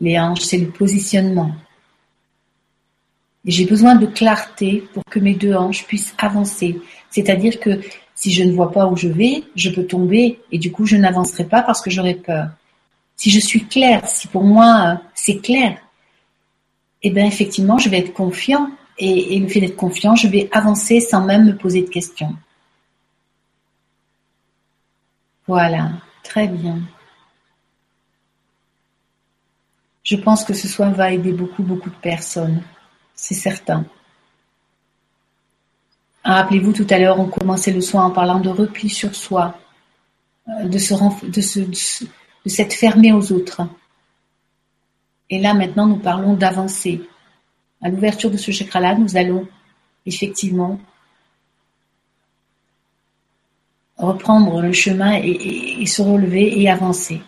Les 0.00 0.18
hanches, 0.18 0.44
c'est 0.44 0.56
le 0.56 0.70
positionnement. 0.70 1.54
Et 3.46 3.52
j'ai 3.52 3.64
besoin 3.64 3.94
de 3.94 4.06
clarté 4.06 4.84
pour 4.92 5.04
que 5.04 5.20
mes 5.20 5.34
deux 5.34 5.54
hanches 5.54 5.86
puissent 5.86 6.14
avancer. 6.18 6.80
C'est-à-dire 7.10 7.60
que 7.60 7.80
si 8.14 8.32
je 8.32 8.42
ne 8.42 8.52
vois 8.52 8.72
pas 8.72 8.86
où 8.88 8.96
je 8.96 9.08
vais, 9.08 9.44
je 9.54 9.70
peux 9.70 9.86
tomber 9.86 10.40
et 10.50 10.58
du 10.58 10.72
coup 10.72 10.84
je 10.84 10.96
n'avancerai 10.96 11.44
pas 11.44 11.62
parce 11.62 11.80
que 11.80 11.90
j'aurai 11.90 12.14
peur. 12.14 12.48
Si 13.14 13.30
je 13.30 13.38
suis 13.38 13.66
claire, 13.66 14.06
si 14.08 14.26
pour 14.26 14.42
moi 14.42 15.00
c'est 15.14 15.38
clair, 15.38 15.78
eh 17.02 17.10
bien 17.10 17.24
effectivement, 17.24 17.78
je 17.78 17.88
vais 17.88 17.98
être 17.98 18.12
confiant. 18.12 18.70
Et, 18.98 19.38
le 19.38 19.46
fait 19.48 19.60
d'être 19.60 19.76
confiant, 19.76 20.16
je 20.16 20.26
vais 20.26 20.48
avancer 20.52 21.00
sans 21.00 21.22
même 21.22 21.44
me 21.44 21.56
poser 21.56 21.82
de 21.82 21.88
questions. 21.90 22.34
Voilà, 25.46 25.90
très 26.24 26.48
bien. 26.48 26.80
Je 30.02 30.16
pense 30.16 30.44
que 30.44 30.54
ce 30.54 30.66
soin 30.66 30.90
va 30.90 31.12
aider 31.12 31.32
beaucoup, 31.32 31.62
beaucoup 31.62 31.90
de 31.90 31.96
personnes. 31.96 32.62
C'est 33.16 33.34
certain. 33.34 33.84
Rappelez-vous, 36.24 36.72
tout 36.72 36.86
à 36.90 36.98
l'heure, 36.98 37.18
on 37.18 37.28
commençait 37.28 37.72
le 37.72 37.80
soin 37.80 38.04
en 38.04 38.10
parlant 38.10 38.40
de 38.40 38.48
repli 38.48 38.88
sur 38.88 39.14
soi, 39.14 39.58
euh, 40.48 40.64
de, 40.64 40.78
se, 40.78 40.94
de, 40.94 41.70
de 42.44 42.48
s'être 42.48 42.74
fermé 42.74 43.12
aux 43.12 43.32
autres. 43.32 43.62
Et 45.30 45.40
là, 45.40 45.54
maintenant, 45.54 45.86
nous 45.86 45.98
parlons 45.98 46.34
d'avancer. 46.34 47.02
À 47.82 47.88
l'ouverture 47.88 48.30
de 48.30 48.36
ce 48.36 48.50
chakra-là, 48.50 48.94
nous 48.94 49.16
allons 49.16 49.46
effectivement 50.04 50.78
reprendre 53.96 54.60
le 54.60 54.72
chemin 54.72 55.14
et, 55.22 55.84
se 55.86 56.02
relever 56.02 56.60
et 56.60 56.68
avancer. 56.68 57.22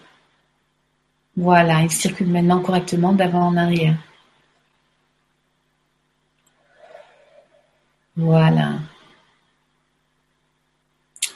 Voilà, 1.37 1.83
il 1.83 1.91
circule 1.91 2.29
maintenant 2.29 2.61
correctement 2.61 3.13
d'avant 3.13 3.47
en 3.47 3.57
arrière. 3.57 3.97
Voilà. 8.19 8.81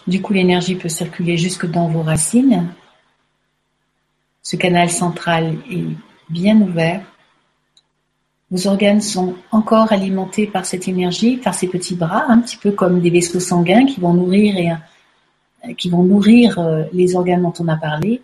Du 0.09 0.21
coup, 0.21 0.33
l'énergie 0.33 0.75
peut 0.75 0.89
circuler 0.89 1.39
jusque 1.39 1.65
dans 1.65 1.87
vos 1.87 2.03
racines. 2.03 2.75
Ce 4.43 4.57
canal 4.57 4.91
central 4.91 5.59
est 5.71 5.87
bien 6.29 6.61
ouvert. 6.61 7.03
Vos 8.51 8.67
organes 8.67 9.01
sont 9.01 9.37
encore 9.53 9.93
alimentés 9.93 10.49
par 10.49 10.67
cette 10.67 10.89
énergie, 10.89 11.37
par 11.37 11.55
ces 11.55 11.69
petits 11.69 11.95
bras, 11.95 12.25
un 12.29 12.41
petit 12.41 12.57
peu 12.57 12.73
comme 12.73 13.01
des 13.01 13.11
vaisseaux 13.11 13.41
sanguins 13.41 13.87
qui 13.87 14.01
vont 14.01 14.13
nourrir 14.13 14.57
et 14.59 14.73
euh, 14.73 15.75
qui 15.75 15.89
vont 15.89 16.03
nourrir 16.03 16.59
euh, 16.59 16.83
les 16.93 17.15
organes 17.15 17.43
dont 17.43 17.55
on 17.61 17.69
a 17.69 17.77
parlé. 17.77 18.21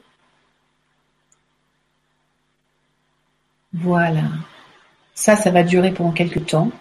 Voilà. 3.72 4.24
Ça, 5.14 5.36
ça 5.36 5.52
va 5.52 5.62
durer 5.62 5.92
pendant 5.92 6.12
quelques 6.12 6.44
temps, 6.46 6.72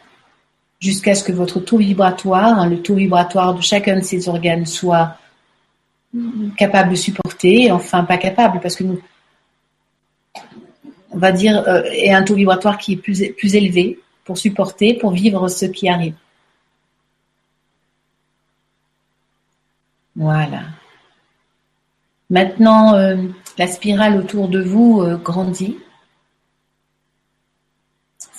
jusqu'à 0.80 1.16
ce 1.16 1.24
que 1.24 1.32
votre 1.32 1.60
taux 1.60 1.78
vibratoire, 1.78 2.60
hein, 2.60 2.70
le 2.70 2.82
taux 2.82 2.96
vibratoire 2.96 3.54
de 3.56 3.62
chacun 3.62 3.96
de 3.98 4.04
ces 4.04 4.30
organes 4.30 4.66
soit 4.66 5.18
capable 6.58 6.92
de 6.92 6.96
supporter, 6.96 7.72
enfin 7.72 8.04
pas 8.04 8.18
capable, 8.18 8.60
parce 8.60 8.76
que 8.76 8.84
nous, 8.84 9.00
on 11.12 11.18
va 11.18 11.32
dire, 11.32 11.63
euh, 11.68 11.84
et 11.92 12.13
un 12.13 12.24
taux 12.24 12.36
vibratoire 12.36 12.78
qui 12.78 12.94
est 12.94 12.98
plus, 12.98 13.56
élevé 13.56 14.00
pour 14.24 14.38
supporter, 14.38 14.94
pour 14.96 15.12
vivre 15.12 15.48
ce 15.48 15.66
qui 15.66 15.90
arrive. 15.90 16.16
Voilà. 20.16 20.62
Maintenant, 22.30 22.96
euh, 22.96 23.16
la 23.58 23.68
spirale 23.68 24.18
autour 24.18 24.50
de 24.50 24.62
vous 24.62 25.02
euh, 25.02 25.16
grandit. 25.18 25.78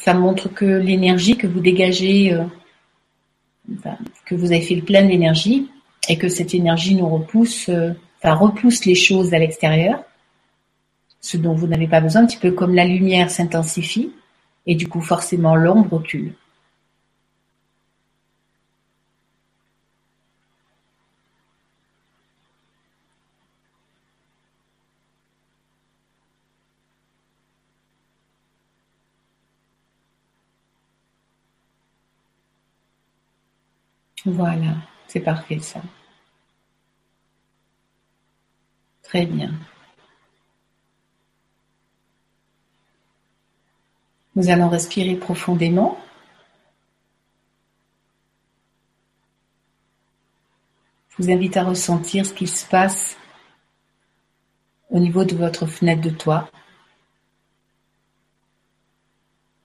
Ça 0.09 0.14
montre 0.14 0.49
que 0.49 0.64
l'énergie 0.64 1.37
que 1.37 1.47
vous 1.47 1.61
dégagez, 1.61 2.35
que 4.25 4.35
vous 4.35 4.47
avez 4.47 4.62
fait 4.62 4.75
le 4.75 4.81
plein 4.81 5.03
d'énergie, 5.03 5.68
et 6.09 6.16
que 6.16 6.31
cette 6.31 6.55
énergie 6.55 6.94
nous 6.94 7.07
repousse, 7.07 7.68
enfin 8.16 8.33
repousse 8.33 8.87
les 8.87 8.94
choses 8.94 9.35
à 9.35 9.38
l'extérieur 9.38 10.03
ce 11.21 11.37
dont 11.37 11.53
vous 11.53 11.66
n'avez 11.66 11.88
pas 11.88 12.01
besoin, 12.01 12.23
un 12.23 12.27
petit 12.27 12.38
peu 12.38 12.53
comme 12.53 12.75
la 12.75 12.87
lumière 12.87 13.31
s'intensifie 13.31 14.11
et 14.66 14.75
du 14.75 14.88
coup 14.88 15.03
forcément 15.03 15.57
l'ombre 15.57 15.99
recule. 15.99 16.33
Voilà, 34.25 34.75
c'est 35.07 35.21
parfait 35.21 35.61
ça. 35.61 35.81
Très 39.03 39.25
bien. 39.25 39.55
Nous 44.35 44.51
allons 44.51 44.69
respirer 44.69 45.16
profondément. 45.16 45.99
Je 51.09 51.23
vous 51.23 51.31
invite 51.31 51.57
à 51.57 51.64
ressentir 51.64 52.27
ce 52.27 52.35
qui 52.35 52.47
se 52.47 52.66
passe 52.66 53.16
au 54.91 54.99
niveau 55.01 55.25
de 55.25 55.35
votre 55.35 55.66
fenêtre 55.66 56.03
de 56.03 56.11
toit, 56.11 56.51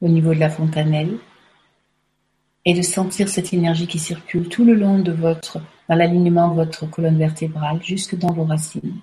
au 0.01 0.07
niveau 0.07 0.33
de 0.33 0.39
la 0.39 0.49
fontanelle, 0.49 1.19
et 2.65 2.73
de 2.73 2.81
sentir 2.81 3.27
cette 3.29 3.53
énergie 3.53 3.87
qui 3.87 3.99
circule 3.99 4.47
tout 4.49 4.65
le 4.65 4.73
long 4.73 4.99
de 4.99 5.11
votre, 5.11 5.59
dans 5.89 5.95
l'alignement 5.95 6.49
de 6.49 6.55
votre 6.55 6.85
colonne 6.89 7.17
vertébrale, 7.17 7.81
jusque 7.83 8.15
dans 8.15 8.31
vos 8.31 8.45
racines. 8.45 8.99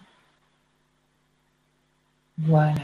Voilà. 2.38 2.74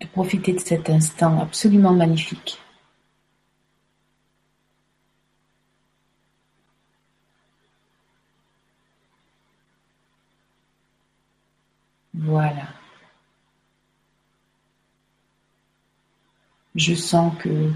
De 0.00 0.06
profiter 0.06 0.52
de 0.54 0.60
cet 0.60 0.88
instant 0.90 1.40
absolument 1.40 1.92
magnifique. 1.92 2.58
Voilà. 12.14 12.73
Je 16.74 16.94
sens 16.94 17.32
que 17.38 17.70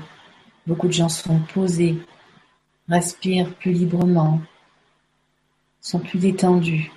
beaucoup 0.67 0.89
de 0.89 0.93
gens 0.93 1.09
sont 1.09 1.41
posés, 1.55 1.99
respirent 2.89 3.55
plus 3.55 3.73
librement, 3.73 4.41
sont 5.81 6.01
plus 6.01 6.19
détendus. 6.19 6.91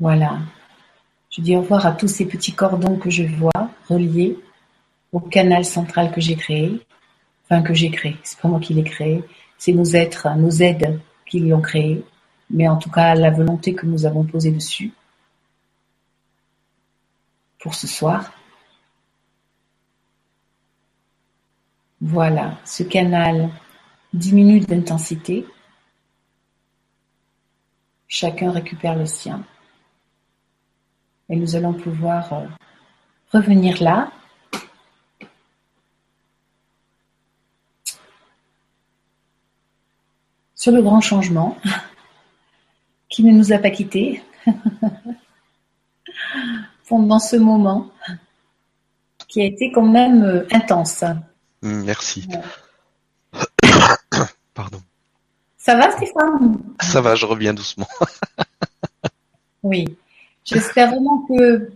Voilà. 0.00 0.38
Je 1.30 1.42
dis 1.42 1.54
au 1.54 1.60
revoir 1.60 1.84
à 1.86 1.92
tous 1.92 2.08
ces 2.08 2.26
petits 2.26 2.54
cordons 2.54 2.96
que 2.96 3.10
je 3.10 3.22
vois 3.22 3.70
reliés 3.88 4.38
au 5.12 5.20
canal 5.20 5.64
central 5.64 6.10
que 6.10 6.20
j'ai 6.20 6.36
créé. 6.36 6.80
Enfin, 7.44 7.62
que 7.62 7.74
j'ai 7.74 7.90
créé. 7.90 8.16
C'est 8.22 8.40
pas 8.40 8.48
moi 8.48 8.60
qui 8.60 8.74
l'ai 8.74 8.82
créé. 8.82 9.22
C'est 9.58 9.72
nos 9.72 9.84
êtres, 9.84 10.28
nos 10.36 10.50
aides 10.50 11.00
qui 11.26 11.40
l'ont 11.40 11.60
créé. 11.60 12.02
Mais 12.50 12.68
en 12.68 12.76
tout 12.76 12.90
cas, 12.90 13.14
la 13.14 13.30
volonté 13.30 13.74
que 13.74 13.86
nous 13.86 14.06
avons 14.06 14.24
posée 14.24 14.50
dessus 14.50 14.92
pour 17.60 17.74
ce 17.74 17.86
soir. 17.86 18.32
Voilà, 22.00 22.58
ce 22.64 22.82
canal 22.82 23.50
diminue 24.12 24.60
d'intensité. 24.60 25.46
Chacun 28.08 28.50
récupère 28.50 28.96
le 28.96 29.06
sien. 29.06 29.44
Et 31.28 31.36
nous 31.36 31.54
allons 31.54 31.74
pouvoir 31.74 32.32
euh, 32.32 32.46
revenir 33.32 33.80
là. 33.82 34.10
Sur 40.56 40.72
le 40.72 40.82
grand 40.82 41.00
changement 41.00 41.56
qui 43.10 43.24
ne 43.24 43.32
nous 43.32 43.52
a 43.52 43.58
pas 43.58 43.70
quittés 43.70 44.22
pendant 46.88 47.18
ce 47.18 47.36
moment 47.36 47.90
qui 49.28 49.42
a 49.42 49.44
été 49.44 49.70
quand 49.70 49.86
même 49.86 50.24
euh, 50.24 50.46
intense. 50.50 51.04
Mm, 51.62 51.84
merci. 51.84 52.28
Pardon. 54.54 54.80
Ça 55.58 55.76
va 55.76 55.90
Stéphane? 55.92 56.58
Ça 56.80 57.00
va, 57.00 57.14
je 57.14 57.26
reviens 57.26 57.52
doucement. 57.52 57.86
oui. 59.62 59.84
J'espère 60.44 60.90
vraiment 60.90 61.18
que 61.28 61.70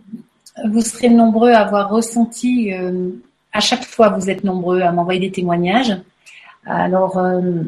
vous 0.66 0.80
serez 0.80 1.10
nombreux 1.10 1.52
à 1.52 1.60
avoir 1.60 1.90
ressenti, 1.90 2.72
euh, 2.72 3.10
à 3.52 3.60
chaque 3.60 3.84
fois 3.84 4.08
vous 4.08 4.30
êtes 4.30 4.42
nombreux 4.42 4.80
à 4.80 4.90
m'envoyer 4.90 5.20
des 5.20 5.30
témoignages. 5.30 5.96
Alors, 6.66 7.18
euh, 7.18 7.62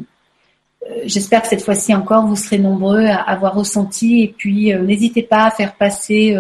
j'espère 1.05 1.43
que 1.43 1.49
cette 1.49 1.63
fois-ci 1.63 1.95
encore, 1.95 2.27
vous 2.27 2.37
serez 2.37 2.59
nombreux 2.59 3.05
à 3.07 3.17
avoir 3.17 3.55
ressenti. 3.55 4.23
Et 4.23 4.35
puis, 4.37 4.73
euh, 4.73 4.83
n'hésitez 4.83 5.23
pas 5.23 5.47
à 5.47 5.51
faire 5.51 5.75
passer 5.75 6.37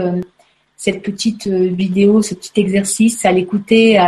cette 0.77 1.03
petite 1.03 1.47
vidéo, 1.47 2.23
ce 2.23 2.35
petit 2.35 2.61
exercice, 2.61 3.25
à 3.25 3.33
l'écouter 3.33 3.99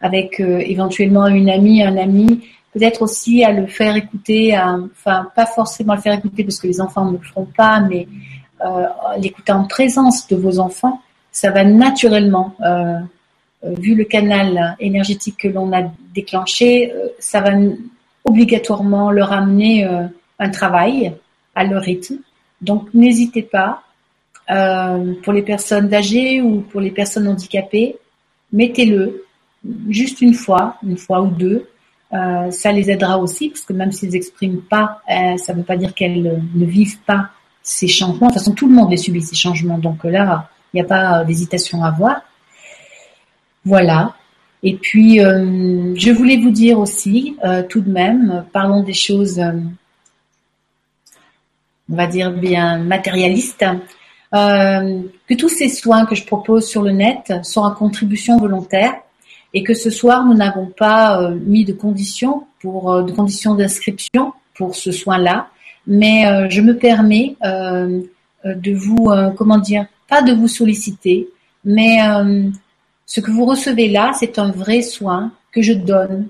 avec 0.00 0.40
éventuellement 0.40 1.26
une 1.26 1.50
amie, 1.50 1.82
un 1.82 1.96
ami. 1.96 2.48
Peut-être 2.72 3.02
aussi 3.02 3.44
à 3.44 3.52
le 3.52 3.66
faire 3.66 3.96
écouter, 3.96 4.58
enfin 4.58 5.26
pas 5.34 5.46
forcément 5.46 5.94
le 5.94 6.00
faire 6.00 6.14
écouter 6.14 6.44
parce 6.44 6.58
que 6.58 6.66
les 6.66 6.80
enfants 6.80 7.04
ne 7.06 7.12
le 7.18 7.24
feront 7.24 7.46
pas, 7.56 7.80
mais 7.80 8.06
euh, 8.64 8.86
l'écouter 9.18 9.52
en 9.52 9.64
présence 9.64 10.26
de 10.26 10.34
vos 10.34 10.58
enfants, 10.58 11.00
ça 11.30 11.50
va 11.50 11.62
naturellement, 11.62 12.54
euh, 12.60 12.98
euh, 13.64 13.74
vu 13.78 13.94
le 13.94 14.04
canal 14.04 14.76
énergétique 14.80 15.36
que 15.38 15.48
l'on 15.48 15.72
a 15.72 15.82
déclenché, 16.12 16.92
ça 17.20 17.40
va 17.40 17.52
obligatoirement 18.24 19.10
leur 19.10 19.32
amener 19.32 19.86
un 20.38 20.50
travail 20.50 21.14
à 21.54 21.64
leur 21.64 21.82
rythme. 21.82 22.18
Donc 22.60 22.88
n'hésitez 22.94 23.42
pas, 23.42 23.82
pour 25.22 25.32
les 25.32 25.42
personnes 25.42 25.92
âgées 25.94 26.40
ou 26.40 26.60
pour 26.60 26.80
les 26.80 26.90
personnes 26.90 27.28
handicapées, 27.28 27.96
mettez-le 28.52 29.24
juste 29.88 30.20
une 30.20 30.34
fois, 30.34 30.76
une 30.82 30.96
fois 30.96 31.22
ou 31.22 31.28
deux. 31.28 31.66
ça 32.12 32.72
les 32.72 32.90
aidera 32.90 33.18
aussi, 33.18 33.50
parce 33.50 33.62
que 33.62 33.72
même 33.72 33.92
s'ils 33.92 34.10
n'expriment 34.10 34.62
pas, 34.62 35.00
ça 35.08 35.52
ne 35.52 35.58
veut 35.58 35.64
pas 35.64 35.76
dire 35.76 35.94
qu'elles 35.94 36.42
ne 36.54 36.64
vivent 36.64 37.00
pas 37.00 37.30
ces 37.62 37.88
changements. 37.88 38.28
De 38.28 38.32
toute 38.32 38.40
façon, 38.40 38.54
tout 38.54 38.68
le 38.68 38.74
monde 38.74 38.90
les 38.90 38.96
subit, 38.96 39.20
ces 39.20 39.36
changements. 39.36 39.78
Donc 39.78 40.04
là, 40.04 40.48
il 40.72 40.78
n'y 40.78 40.80
a 40.80 40.84
pas 40.84 41.24
d'hésitation 41.24 41.84
à 41.84 41.88
avoir. 41.88 42.22
Voilà. 43.64 44.14
Et 44.62 44.74
puis, 44.76 45.20
euh, 45.20 45.94
je 45.94 46.10
voulais 46.10 46.36
vous 46.36 46.50
dire 46.50 46.78
aussi, 46.78 47.36
euh, 47.44 47.62
tout 47.62 47.80
de 47.80 47.90
même, 47.90 48.44
parlons 48.52 48.82
des 48.82 48.92
choses, 48.92 49.38
euh, 49.38 49.52
on 51.90 51.94
va 51.94 52.06
dire 52.06 52.32
bien 52.32 52.78
matérialistes, 52.78 53.64
que 54.32 55.34
tous 55.38 55.48
ces 55.48 55.70
soins 55.70 56.04
que 56.04 56.14
je 56.14 56.24
propose 56.24 56.68
sur 56.68 56.82
le 56.82 56.90
net 56.90 57.32
sont 57.44 57.62
en 57.62 57.70
contribution 57.70 58.36
volontaire 58.36 58.92
et 59.54 59.62
que 59.62 59.72
ce 59.72 59.88
soir, 59.88 60.26
nous 60.26 60.34
n'avons 60.34 60.66
pas 60.66 61.30
mis 61.30 61.64
de 61.64 61.72
conditions 61.72 62.44
pour 62.60 63.02
de 63.02 63.10
conditions 63.10 63.54
d'inscription 63.54 64.34
pour 64.54 64.74
ce 64.74 64.92
soin-là. 64.92 65.48
Mais 65.86 66.50
je 66.50 66.60
me 66.60 66.76
permets 66.76 67.36
de 67.42 68.72
vous, 68.74 69.10
comment 69.38 69.56
dire, 69.56 69.86
pas 70.10 70.20
de 70.20 70.34
vous 70.34 70.48
solliciter, 70.48 71.28
mais 71.64 71.96
ce 73.08 73.20
que 73.20 73.32
vous 73.32 73.44
recevez 73.44 73.88
là, 73.88 74.12
c'est 74.14 74.38
un 74.38 74.52
vrai 74.52 74.82
soin 74.82 75.32
que 75.50 75.62
je 75.62 75.72
donne 75.72 76.28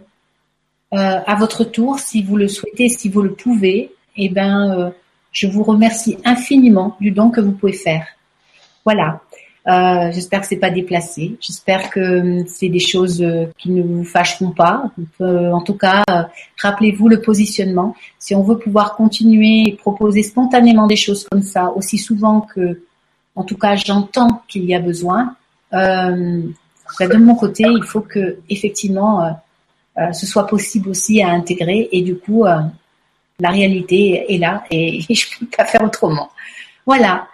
à 0.90 1.34
votre 1.34 1.64
tour, 1.64 1.98
si 1.98 2.22
vous 2.22 2.36
le 2.38 2.48
souhaitez, 2.48 2.88
si 2.88 3.10
vous 3.10 3.20
le 3.20 3.34
pouvez. 3.34 3.92
Eh 4.16 4.30
ben, 4.30 4.94
je 5.32 5.46
vous 5.46 5.62
remercie 5.62 6.16
infiniment 6.24 6.96
du 7.00 7.10
don 7.10 7.30
que 7.30 7.40
vous 7.40 7.52
pouvez 7.52 7.74
faire. 7.74 8.06
Voilà. 8.84 9.20
Euh, 9.66 10.10
j'espère 10.12 10.40
que 10.40 10.46
c'est 10.46 10.56
pas 10.56 10.70
déplacé. 10.70 11.36
J'espère 11.40 11.90
que 11.90 12.20
hum, 12.20 12.46
c'est 12.46 12.70
des 12.70 12.78
choses 12.80 13.20
euh, 13.20 13.46
qui 13.58 13.70
ne 13.70 13.82
vous 13.82 14.04
fâcheront 14.04 14.52
pas. 14.52 14.90
en 15.20 15.60
tout 15.60 15.74
cas, 15.74 16.02
euh, 16.10 16.22
rappelez-vous 16.62 17.08
le 17.08 17.20
positionnement. 17.20 17.94
Si 18.18 18.34
on 18.34 18.42
veut 18.42 18.58
pouvoir 18.58 18.96
continuer 18.96 19.64
et 19.66 19.72
proposer 19.72 20.22
spontanément 20.22 20.86
des 20.86 20.96
choses 20.96 21.28
comme 21.30 21.42
ça, 21.42 21.70
aussi 21.76 21.98
souvent 21.98 22.40
que, 22.40 22.80
en 23.34 23.44
tout 23.44 23.58
cas, 23.58 23.76
j'entends 23.76 24.42
qu'il 24.48 24.64
y 24.64 24.74
a 24.74 24.80
besoin. 24.80 25.36
Euh, 27.00 27.08
de 27.08 27.16
mon 27.16 27.34
côté, 27.34 27.64
il 27.66 27.84
faut 27.84 28.00
que 28.00 28.38
effectivement 28.48 29.36
ce 30.12 30.26
soit 30.26 30.46
possible 30.46 30.90
aussi 30.90 31.20
à 31.22 31.30
intégrer 31.30 31.88
et 31.90 32.02
du 32.02 32.16
coup, 32.16 32.44
la 33.40 33.50
réalité 33.50 34.32
est 34.32 34.38
là 34.38 34.64
et, 34.70 35.00
je 35.12 35.38
peux 35.38 35.46
pas 35.46 35.64
faire 35.64 35.82
autrement. 35.82 36.30
Voilà. 36.86 37.28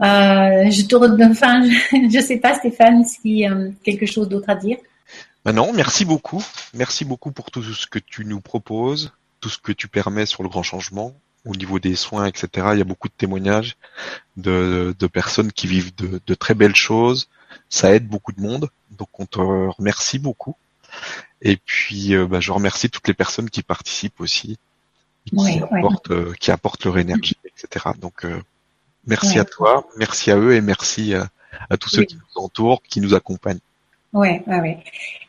Euh, 0.00 0.70
je 0.70 0.86
te 0.86 0.96
enfin, 1.30 1.62
je 1.92 2.20
sais 2.20 2.38
pas, 2.38 2.54
Stéphane, 2.54 3.04
y 3.24 3.46
a 3.46 3.54
quelque 3.84 4.06
chose 4.06 4.28
d'autre 4.28 4.50
à 4.50 4.56
dire. 4.56 4.78
Ben 5.44 5.52
non, 5.52 5.72
merci 5.72 6.04
beaucoup. 6.04 6.42
Merci 6.72 7.04
beaucoup 7.04 7.30
pour 7.30 7.50
tout 7.50 7.62
ce 7.62 7.86
que 7.86 7.98
tu 7.98 8.24
nous 8.24 8.40
proposes, 8.40 9.12
tout 9.40 9.50
ce 9.50 9.58
que 9.58 9.72
tu 9.72 9.88
permets 9.88 10.26
sur 10.26 10.42
le 10.42 10.48
grand 10.48 10.62
changement 10.62 11.12
au 11.46 11.54
niveau 11.54 11.78
des 11.78 11.94
soins, 11.94 12.26
etc. 12.26 12.68
Il 12.72 12.78
y 12.78 12.80
a 12.80 12.84
beaucoup 12.84 13.08
de 13.08 13.14
témoignages 13.16 13.76
de, 14.38 14.94
personnes 15.12 15.52
qui 15.52 15.66
vivent 15.66 15.94
de, 15.94 16.34
très 16.34 16.54
belles 16.54 16.74
choses. 16.74 17.28
Ça 17.68 17.94
aide 17.94 18.06
beaucoup 18.08 18.32
de 18.32 18.40
monde. 18.40 18.68
Donc 18.90 19.08
on 19.18 19.26
te 19.26 19.40
remercie 19.40 20.18
beaucoup. 20.18 20.56
Et 21.42 21.56
puis 21.56 22.14
euh, 22.14 22.26
ben, 22.26 22.40
je 22.40 22.52
remercie 22.52 22.90
toutes 22.90 23.08
les 23.08 23.14
personnes 23.14 23.50
qui 23.50 23.62
participent 23.62 24.20
aussi, 24.20 24.58
qui, 25.26 25.58
apportent, 25.58 26.10
euh, 26.10 26.32
qui 26.38 26.50
apportent 26.50 26.84
leur 26.84 26.98
énergie, 26.98 27.36
etc. 27.44 27.90
Donc 28.00 28.24
Merci 29.06 29.38
à 29.38 29.44
toi, 29.44 29.86
merci 29.98 30.30
à 30.30 30.38
eux 30.38 30.54
et 30.54 30.60
merci 30.60 31.14
à, 31.14 31.76
tous 31.76 31.90
ceux 31.90 32.04
qui 32.04 32.16
nous 32.16 32.42
entourent, 32.42 32.82
qui 32.82 33.00
nous 33.00 33.14
accompagnent. 33.14 33.58
Ouais, 34.12 34.42
ouais, 34.46 34.60
ouais. 34.60 34.78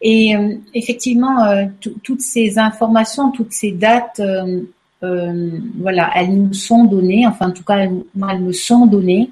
Et 0.01 0.35
euh, 0.35 0.55
effectivement, 0.73 1.43
euh, 1.43 1.65
toutes 2.03 2.21
ces 2.21 2.59
informations, 2.59 3.31
toutes 3.31 3.51
ces 3.51 3.71
dates, 3.71 4.19
euh, 4.19 5.49
voilà, 5.79 6.11
elles 6.15 6.33
nous 6.33 6.53
sont 6.53 6.85
données. 6.85 7.25
Enfin, 7.27 7.49
en 7.49 7.51
tout 7.51 7.63
cas, 7.63 7.77
elles, 7.77 8.03
elles 8.29 8.41
me 8.41 8.53
sont 8.53 8.85
données. 8.85 9.31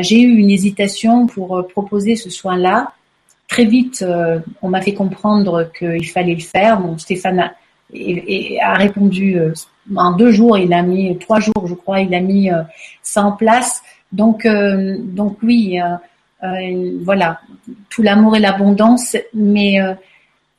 J'ai 0.00 0.20
eu 0.20 0.36
une 0.36 0.50
hésitation 0.50 1.26
pour 1.26 1.66
proposer 1.68 2.16
ce 2.16 2.28
soin-là. 2.28 2.92
Très 3.48 3.64
vite, 3.64 4.04
on 4.62 4.68
m'a 4.68 4.80
fait 4.82 4.94
comprendre 4.94 5.70
qu'il 5.78 6.08
fallait 6.08 6.34
le 6.34 6.40
faire. 6.40 6.80
Bon, 6.80 6.98
Stéphane 6.98 7.38
a, 7.40 8.74
répondu 8.74 9.38
en 9.94 10.12
deux 10.12 10.32
jours, 10.32 10.58
il 10.58 10.72
a 10.72 10.82
mis 10.82 11.16
trois 11.18 11.40
jours, 11.40 11.66
je 11.66 11.74
crois, 11.74 12.00
il 12.00 12.14
a 12.14 12.20
mis 12.20 12.50
euh, 12.50 12.62
ça 13.02 13.22
en 13.22 13.32
place. 13.32 13.82
Donc, 14.12 14.46
euh, 14.46 14.96
donc 14.98 15.38
oui, 15.42 15.78
euh, 16.42 16.98
voilà, 17.02 17.40
tout 17.90 18.02
l'amour 18.02 18.36
et 18.36 18.40
l'abondance. 18.40 19.16
Mais 19.34 19.78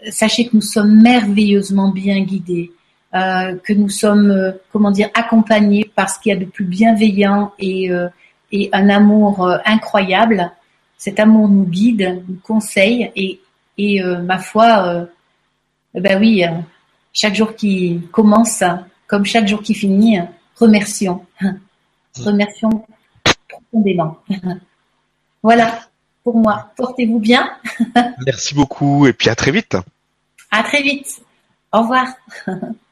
sachez 0.10 0.48
que 0.48 0.56
nous 0.56 0.62
sommes 0.62 1.02
merveilleusement 1.02 1.90
bien 1.90 2.22
guidés. 2.22 2.72
que 3.14 3.74
nous 3.74 3.90
sommes, 3.90 4.54
comment 4.72 4.92
dire, 4.92 5.10
accompagnés 5.14 5.90
par 5.96 6.10
ce 6.10 6.20
qu'il 6.20 6.34
y 6.34 6.36
a 6.36 6.40
de 6.40 6.46
plus 6.46 6.66
bienveillant 6.66 7.52
et, 7.60 7.90
et 8.52 8.70
un 8.74 8.90
amour 8.90 9.50
incroyable. 9.66 10.52
Cet 10.98 11.20
amour 11.20 11.48
nous 11.48 11.66
guide, 11.66 12.24
nous 12.28 12.40
conseille 12.44 13.12
et, 13.16 13.40
et 13.78 14.02
ma 14.02 14.40
foi, 14.40 15.08
ben 15.94 16.20
oui, 16.20 16.44
chaque 17.14 17.36
jour 17.36 17.56
qui 17.56 18.02
commence, 18.12 18.64
comme 19.06 19.26
chaque 19.26 19.48
jour 19.48 19.62
qui 19.62 19.74
finit, 19.74 20.20
remercions. 20.56 21.26
Remercions 22.20 22.86
profondément. 23.48 24.18
Voilà 25.44 25.80
pour 26.24 26.36
moi. 26.36 26.72
Portez-vous 26.76 27.20
bien. 27.20 27.50
Merci 28.26 28.54
beaucoup 28.54 29.08
et 29.08 29.14
puis 29.14 29.30
à 29.30 29.36
très 29.36 29.52
vite. 29.52 29.78
À 30.52 30.64
très 30.64 30.82
vite. 30.82 31.22
Au 31.72 31.82
revoir. 31.82 32.08